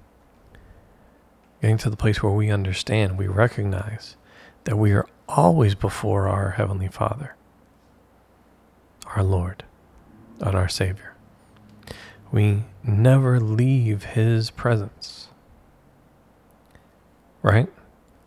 getting 1.60 1.76
to 1.78 1.90
the 1.90 1.96
place 1.96 2.22
where 2.22 2.32
we 2.32 2.50
understand, 2.50 3.18
we 3.18 3.28
recognize 3.28 4.16
that 4.64 4.78
we 4.78 4.92
are 4.92 5.06
always 5.28 5.74
before 5.74 6.28
our 6.28 6.52
heavenly 6.52 6.88
Father, 6.88 7.36
our 9.14 9.22
Lord, 9.22 9.62
and 10.40 10.56
our 10.56 10.68
Savior. 10.68 11.14
We 12.32 12.64
never 12.82 13.38
leave 13.38 14.04
his 14.04 14.50
presence. 14.50 15.28
Right? 17.42 17.68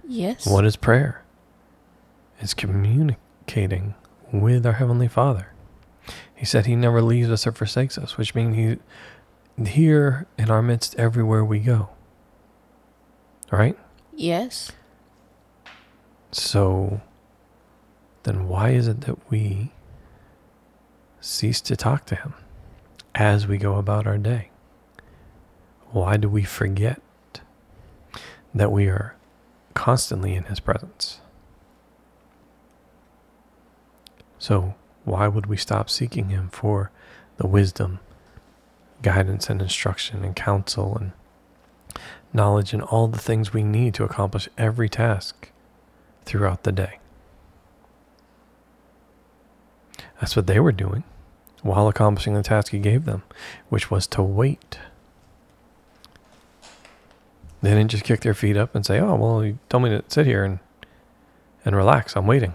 Yes. 0.07 0.45
What 0.45 0.65
is 0.65 0.75
prayer? 0.75 1.23
It's 2.39 2.53
communicating 2.53 3.95
with 4.31 4.65
our 4.65 4.73
Heavenly 4.73 5.07
Father. 5.07 5.51
He 6.35 6.45
said 6.45 6.65
He 6.65 6.75
never 6.75 7.01
leaves 7.01 7.29
us 7.29 7.47
or 7.47 7.51
forsakes 7.51 7.97
us, 7.97 8.17
which 8.17 8.35
means 8.35 8.55
He's 9.57 9.67
here 9.67 10.27
in 10.37 10.51
our 10.51 10.61
midst 10.61 10.95
everywhere 10.95 11.43
we 11.45 11.59
go. 11.59 11.89
Right? 13.51 13.77
Yes. 14.13 14.71
So 16.31 17.01
then 18.23 18.47
why 18.47 18.71
is 18.71 18.87
it 18.87 19.01
that 19.01 19.29
we 19.29 19.71
cease 21.21 21.61
to 21.61 21.75
talk 21.75 22.05
to 22.07 22.15
Him 22.15 22.33
as 23.13 23.47
we 23.47 23.57
go 23.57 23.75
about 23.75 24.05
our 24.05 24.17
day? 24.17 24.49
Why 25.91 26.17
do 26.17 26.27
we 26.27 26.43
forget 26.43 27.01
that 28.55 28.71
we 28.71 28.87
are 28.87 29.15
constantly 29.73 30.33
in 30.33 30.45
His 30.45 30.59
presence? 30.59 31.19
So, 34.39 34.73
why 35.03 35.27
would 35.27 35.45
we 35.45 35.57
stop 35.57 35.89
seeking 35.89 36.29
Him 36.29 36.49
for 36.49 36.89
the 37.37 37.45
wisdom, 37.45 37.99
guidance, 39.01 39.49
and 39.49 39.61
instruction, 39.61 40.23
and 40.23 40.35
counsel, 40.35 40.97
and 40.97 41.11
knowledge, 42.33 42.73
and 42.73 42.81
all 42.81 43.07
the 43.07 43.19
things 43.19 43.53
we 43.53 43.63
need 43.63 43.93
to 43.95 44.03
accomplish 44.03 44.49
every 44.57 44.89
task 44.89 45.51
throughout 46.23 46.63
the 46.63 46.71
day? 46.71 46.99
That's 50.19 50.35
what 50.35 50.47
they 50.47 50.59
were 50.59 50.71
doing 50.71 51.03
while 51.61 51.87
accomplishing 51.87 52.35
the 52.35 52.43
task 52.43 52.71
He 52.71 52.79
gave 52.79 53.05
them, 53.05 53.23
which 53.69 53.89
was 53.89 54.05
to 54.07 54.21
wait. 54.21 54.77
They 57.61 57.71
didn't 57.71 57.91
just 57.91 58.03
kick 58.03 58.21
their 58.21 58.33
feet 58.33 58.57
up 58.57 58.75
and 58.75 58.85
say, 58.85 58.99
"Oh, 58.99 59.15
well, 59.15 59.43
you 59.43 59.57
told 59.69 59.83
me 59.83 59.89
to 59.89 60.03
sit 60.07 60.25
here 60.25 60.43
and 60.43 60.59
and 61.63 61.75
relax. 61.75 62.15
I'm 62.15 62.27
waiting." 62.27 62.53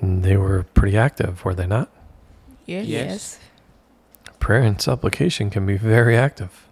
They 0.00 0.36
were 0.36 0.64
pretty 0.74 0.96
active, 0.96 1.44
were 1.44 1.54
they 1.54 1.66
not? 1.66 1.88
Yes. 2.66 2.86
Yes. 2.86 3.38
Prayer 4.40 4.62
and 4.62 4.80
supplication 4.80 5.48
can 5.50 5.64
be 5.64 5.76
very 5.76 6.16
active. 6.16 6.66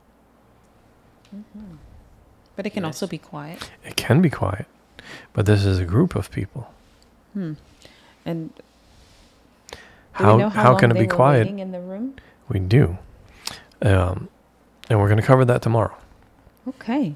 But 2.56 2.66
it 2.66 2.70
can 2.70 2.82
Yes. 2.82 2.88
also 2.94 3.06
be 3.06 3.18
quiet. 3.18 3.70
It 3.84 3.96
can 3.96 4.20
be 4.20 4.30
quiet, 4.30 4.66
but 5.32 5.46
this 5.46 5.64
is 5.64 5.78
a 5.78 5.84
group 5.84 6.16
of 6.16 6.30
people. 6.30 6.72
Hmm. 7.34 7.52
And 8.26 8.50
How 10.12 10.38
how, 10.38 10.48
how 10.48 10.74
can 10.74 10.90
it 10.90 10.98
be 10.98 11.06
quiet? 11.06 11.46
in 11.46 11.70
the 11.70 11.80
room? 11.80 12.16
We 12.48 12.58
do, 12.58 12.98
um, 13.82 14.28
and 14.90 14.98
we're 14.98 15.06
going 15.08 15.20
to 15.20 15.26
cover 15.26 15.44
that 15.44 15.62
tomorrow 15.62 15.96
Okay. 16.70 17.14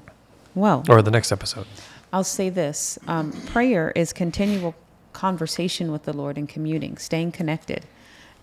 Well, 0.53 0.83
or 0.89 1.01
the 1.01 1.11
next 1.11 1.31
episode. 1.31 1.65
I'll 2.11 2.23
say 2.23 2.49
this 2.49 2.97
um, 3.07 3.31
prayer 3.47 3.91
is 3.95 4.13
continual 4.13 4.75
conversation 5.13 5.91
with 5.91 6.03
the 6.03 6.13
Lord 6.13 6.37
and 6.37 6.47
commuting, 6.47 6.97
staying 6.97 7.31
connected. 7.31 7.85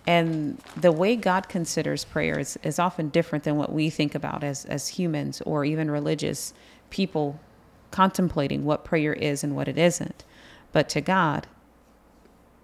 And 0.06 0.58
the 0.76 0.90
way 0.90 1.14
God 1.16 1.48
considers 1.48 2.04
prayer 2.04 2.38
is, 2.38 2.58
is 2.62 2.78
often 2.78 3.08
different 3.10 3.44
than 3.44 3.56
what 3.56 3.72
we 3.72 3.88
think 3.88 4.14
about 4.14 4.42
as, 4.42 4.64
as 4.64 4.88
humans 4.88 5.40
or 5.46 5.64
even 5.64 5.90
religious 5.90 6.52
people 6.90 7.38
contemplating 7.90 8.64
what 8.64 8.84
prayer 8.84 9.12
is 9.12 9.44
and 9.44 9.54
what 9.54 9.68
it 9.68 9.78
isn't. 9.78 10.24
But 10.72 10.88
to 10.90 11.00
God, 11.00 11.46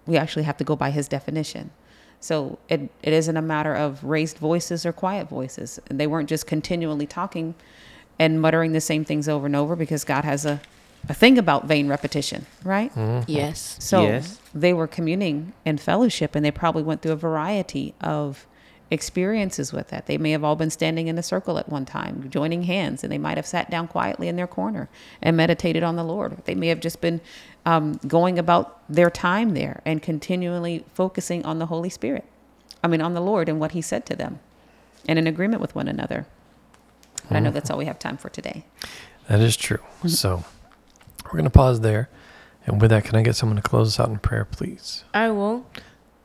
we 0.05 0.17
actually 0.17 0.43
have 0.43 0.57
to 0.57 0.63
go 0.63 0.75
by 0.75 0.89
his 0.89 1.07
definition. 1.07 1.71
So 2.19 2.59
it, 2.67 2.89
it 3.01 3.13
isn't 3.13 3.37
a 3.37 3.41
matter 3.41 3.73
of 3.73 4.03
raised 4.03 4.37
voices 4.37 4.85
or 4.85 4.91
quiet 4.91 5.29
voices. 5.29 5.79
And 5.87 5.99
they 5.99 6.07
weren't 6.07 6.27
just 6.27 6.47
continually 6.47 7.07
talking 7.07 7.55
and 8.19 8.41
muttering 8.41 8.73
the 8.73 8.81
same 8.81 9.05
things 9.05 9.27
over 9.29 9.45
and 9.45 9.55
over 9.55 9.75
because 9.75 10.03
God 10.03 10.25
has 10.25 10.45
a, 10.45 10.59
a 11.07 11.13
thing 11.13 11.37
about 11.37 11.65
vain 11.65 11.87
repetition, 11.87 12.45
right? 12.63 12.91
Yes. 13.27 13.77
So 13.79 14.03
Yes. 14.03 14.39
they 14.53 14.73
were 14.73 14.87
communing 14.87 15.53
in 15.65 15.77
fellowship 15.77 16.35
and 16.35 16.43
they 16.45 16.51
probably 16.51 16.83
went 16.83 17.01
through 17.01 17.13
a 17.13 17.15
variety 17.15 17.93
of 18.01 18.45
experiences 18.91 19.71
with 19.71 19.89
that. 19.89 20.07
They 20.07 20.17
may 20.17 20.31
have 20.31 20.43
all 20.43 20.55
been 20.55 20.71
standing 20.71 21.07
in 21.07 21.17
a 21.17 21.23
circle 21.23 21.57
at 21.59 21.69
one 21.69 21.85
time, 21.85 22.27
joining 22.29 22.63
hands, 22.63 23.03
and 23.03 23.11
they 23.13 23.17
might 23.19 23.37
have 23.37 23.45
sat 23.45 23.69
down 23.69 23.87
quietly 23.87 24.27
in 24.27 24.35
their 24.35 24.47
corner 24.47 24.89
and 25.21 25.37
meditated 25.37 25.83
on 25.83 25.95
the 25.95 26.03
Lord. 26.03 26.41
They 26.45 26.55
may 26.55 26.67
have 26.67 26.79
just 26.79 26.99
been 26.99 27.21
um, 27.65 27.99
going 28.07 28.39
about 28.39 28.81
their 28.89 29.09
time 29.11 29.53
there 29.53 29.81
and 29.85 30.01
continually 30.01 30.83
focusing 30.93 31.45
on 31.45 31.59
the 31.59 31.67
Holy 31.67 31.89
Spirit. 31.89 32.25
I 32.83 32.87
mean, 32.87 32.99
on 33.01 33.13
the 33.13 33.21
Lord 33.21 33.47
and 33.47 33.59
what 33.59 33.71
He 33.73 33.81
said 33.81 34.05
to 34.07 34.15
them 34.15 34.39
and 35.07 35.19
in 35.19 35.27
agreement 35.27 35.61
with 35.61 35.75
one 35.75 35.87
another. 35.87 36.25
But 37.29 37.37
I 37.37 37.39
know 37.39 37.51
that's 37.51 37.69
all 37.69 37.77
we 37.77 37.85
have 37.85 37.99
time 37.99 38.17
for 38.17 38.29
today. 38.29 38.65
That 39.29 39.39
is 39.39 39.55
true. 39.55 39.77
Mm-hmm. 39.77 40.09
So 40.09 40.43
we're 41.25 41.31
going 41.31 41.45
to 41.45 41.49
pause 41.49 41.81
there. 41.81 42.09
And 42.65 42.81
with 42.81 42.89
that, 42.89 43.05
can 43.05 43.15
I 43.15 43.21
get 43.21 43.35
someone 43.35 43.55
to 43.55 43.61
close 43.61 43.87
us 43.87 43.99
out 43.99 44.09
in 44.09 44.19
prayer, 44.19 44.45
please? 44.45 45.03
I 45.13 45.29
will. 45.29 45.65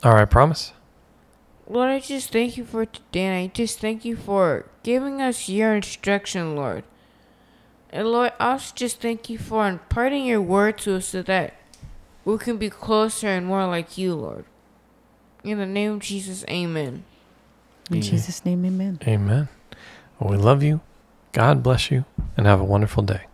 All 0.03 0.13
right, 0.13 0.29
promise? 0.29 0.73
Lord, 1.67 1.89
I 1.89 1.99
just 1.99 2.31
thank 2.31 2.57
you 2.57 2.65
for 2.65 2.85
today, 2.85 3.23
and 3.23 3.35
I 3.35 3.47
just 3.47 3.79
thank 3.79 4.05
you 4.05 4.15
for 4.15 4.65
giving 4.83 5.21
us 5.21 5.49
your 5.49 5.75
instruction, 5.75 6.55
Lord. 6.55 6.83
And 7.89 8.07
Lord, 8.07 8.33
I 8.39 8.51
also 8.51 8.73
just 8.75 9.01
thank 9.01 9.29
you 9.29 9.37
for 9.37 9.67
imparting 9.67 10.25
your 10.25 10.41
word 10.41 10.77
to 10.79 10.97
us 10.97 11.07
so 11.07 11.21
that 11.23 11.55
we 12.23 12.37
can 12.37 12.57
be 12.57 12.69
closer 12.69 13.27
and 13.27 13.47
more 13.47 13.65
like 13.65 13.97
you, 13.97 14.13
Lord. 14.13 14.45
In 15.43 15.57
the 15.57 15.65
name 15.65 15.93
of 15.93 15.99
Jesus, 16.01 16.43
amen. 16.49 17.03
In 17.89 18.01
Jesus' 18.01 18.43
name, 18.43 18.65
amen. 18.65 18.99
Amen. 19.07 19.47
Well, 20.19 20.31
we 20.31 20.37
love 20.37 20.61
you. 20.61 20.81
God 21.35 21.61
bless 21.61 21.91
you. 21.91 22.05
And 22.37 22.47
have 22.47 22.61
a 22.61 22.65
wonderful 22.65 23.03
day. 23.03 23.25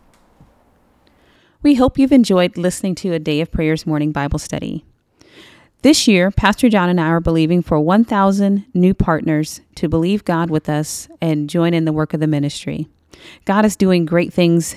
We 1.62 1.76
hope 1.76 2.00
you've 2.00 2.12
enjoyed 2.12 2.58
listening 2.58 2.96
to 2.96 3.14
a 3.14 3.20
Day 3.20 3.42
of 3.42 3.52
Prayer's 3.52 3.86
morning 3.86 4.12
Bible 4.12 4.40
study. 4.40 4.84
This 5.84 6.08
year, 6.08 6.32
Pastor 6.32 6.68
John 6.68 6.90
and 6.90 7.00
I 7.00 7.10
are 7.10 7.20
believing 7.20 7.62
for 7.62 7.80
1,000 7.80 8.66
new 8.74 8.96
partners 8.96 9.62
to 9.76 9.88
believe 9.88 10.26
God 10.26 10.50
with 10.50 10.68
us 10.68 11.10
and 11.22 11.48
join 11.48 11.76
in 11.76 11.86
the 11.86 11.94
work 11.94 12.16
of 12.16 12.20
the 12.20 12.28
ministry. 12.28 12.88
God 13.46 13.66
is 13.66 13.76
doing 13.76 14.06
great 14.06 14.34
things 14.34 14.76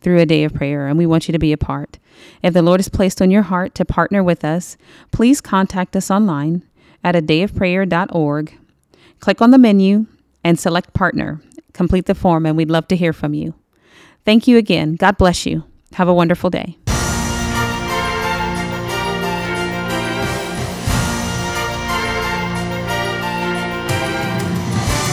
through 0.00 0.18
a 0.18 0.26
day 0.26 0.42
of 0.42 0.52
prayer, 0.52 0.88
and 0.88 0.98
we 0.98 1.06
want 1.06 1.28
you 1.28 1.32
to 1.32 1.38
be 1.38 1.52
a 1.52 1.56
part. 1.56 1.98
If 2.42 2.52
the 2.52 2.62
Lord 2.62 2.80
has 2.80 2.88
placed 2.88 3.22
on 3.22 3.30
your 3.30 3.42
heart 3.42 3.76
to 3.76 3.84
partner 3.84 4.24
with 4.24 4.44
us, 4.44 4.76
please 5.12 5.40
contact 5.40 5.94
us 5.94 6.10
online 6.10 6.64
at 7.04 7.14
adayofprayer.org. 7.14 8.58
Click 9.20 9.40
on 9.40 9.52
the 9.52 9.58
menu 9.58 10.06
and 10.42 10.58
select 10.58 10.94
partner. 10.94 11.40
Complete 11.76 12.06
the 12.06 12.14
form, 12.14 12.46
and 12.46 12.56
we'd 12.56 12.70
love 12.70 12.88
to 12.88 12.96
hear 12.96 13.12
from 13.12 13.34
you. 13.34 13.52
Thank 14.24 14.48
you 14.48 14.56
again. 14.56 14.96
God 14.96 15.18
bless 15.18 15.44
you. 15.44 15.64
Have 15.92 16.08
a 16.08 16.14
wonderful 16.14 16.48
day. 16.48 16.78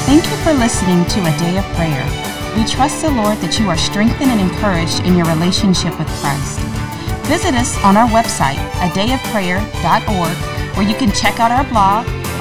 Thank 0.08 0.23
you 0.23 0.38
for 0.38 0.54
listening 0.54 1.04
to 1.04 1.19
A 1.19 1.38
Day 1.38 1.58
of 1.58 1.65
Prayer. 1.76 2.06
We 2.56 2.63
trust 2.63 3.02
the 3.02 3.12
Lord 3.12 3.38
that 3.39 3.60
you 3.60 3.67
are 3.67 3.78
strengthened 3.78 4.32
and 4.32 4.39
encouraged 4.39 5.02
in 5.02 5.17
your 5.17 5.28
relationship 5.28 5.99
with 5.99 6.08
Christ. 6.21 6.60
Visit 7.28 7.56
us 7.56 7.76
on 7.84 7.97
our 7.97 8.08
website, 8.08 8.56
adayofprayer.org, 8.80 10.78
where 10.78 10.88
you 10.88 10.95
can 10.95 11.12
check 11.12 11.41
out 11.41 11.52
our 11.52 11.65
blog, 11.65 12.08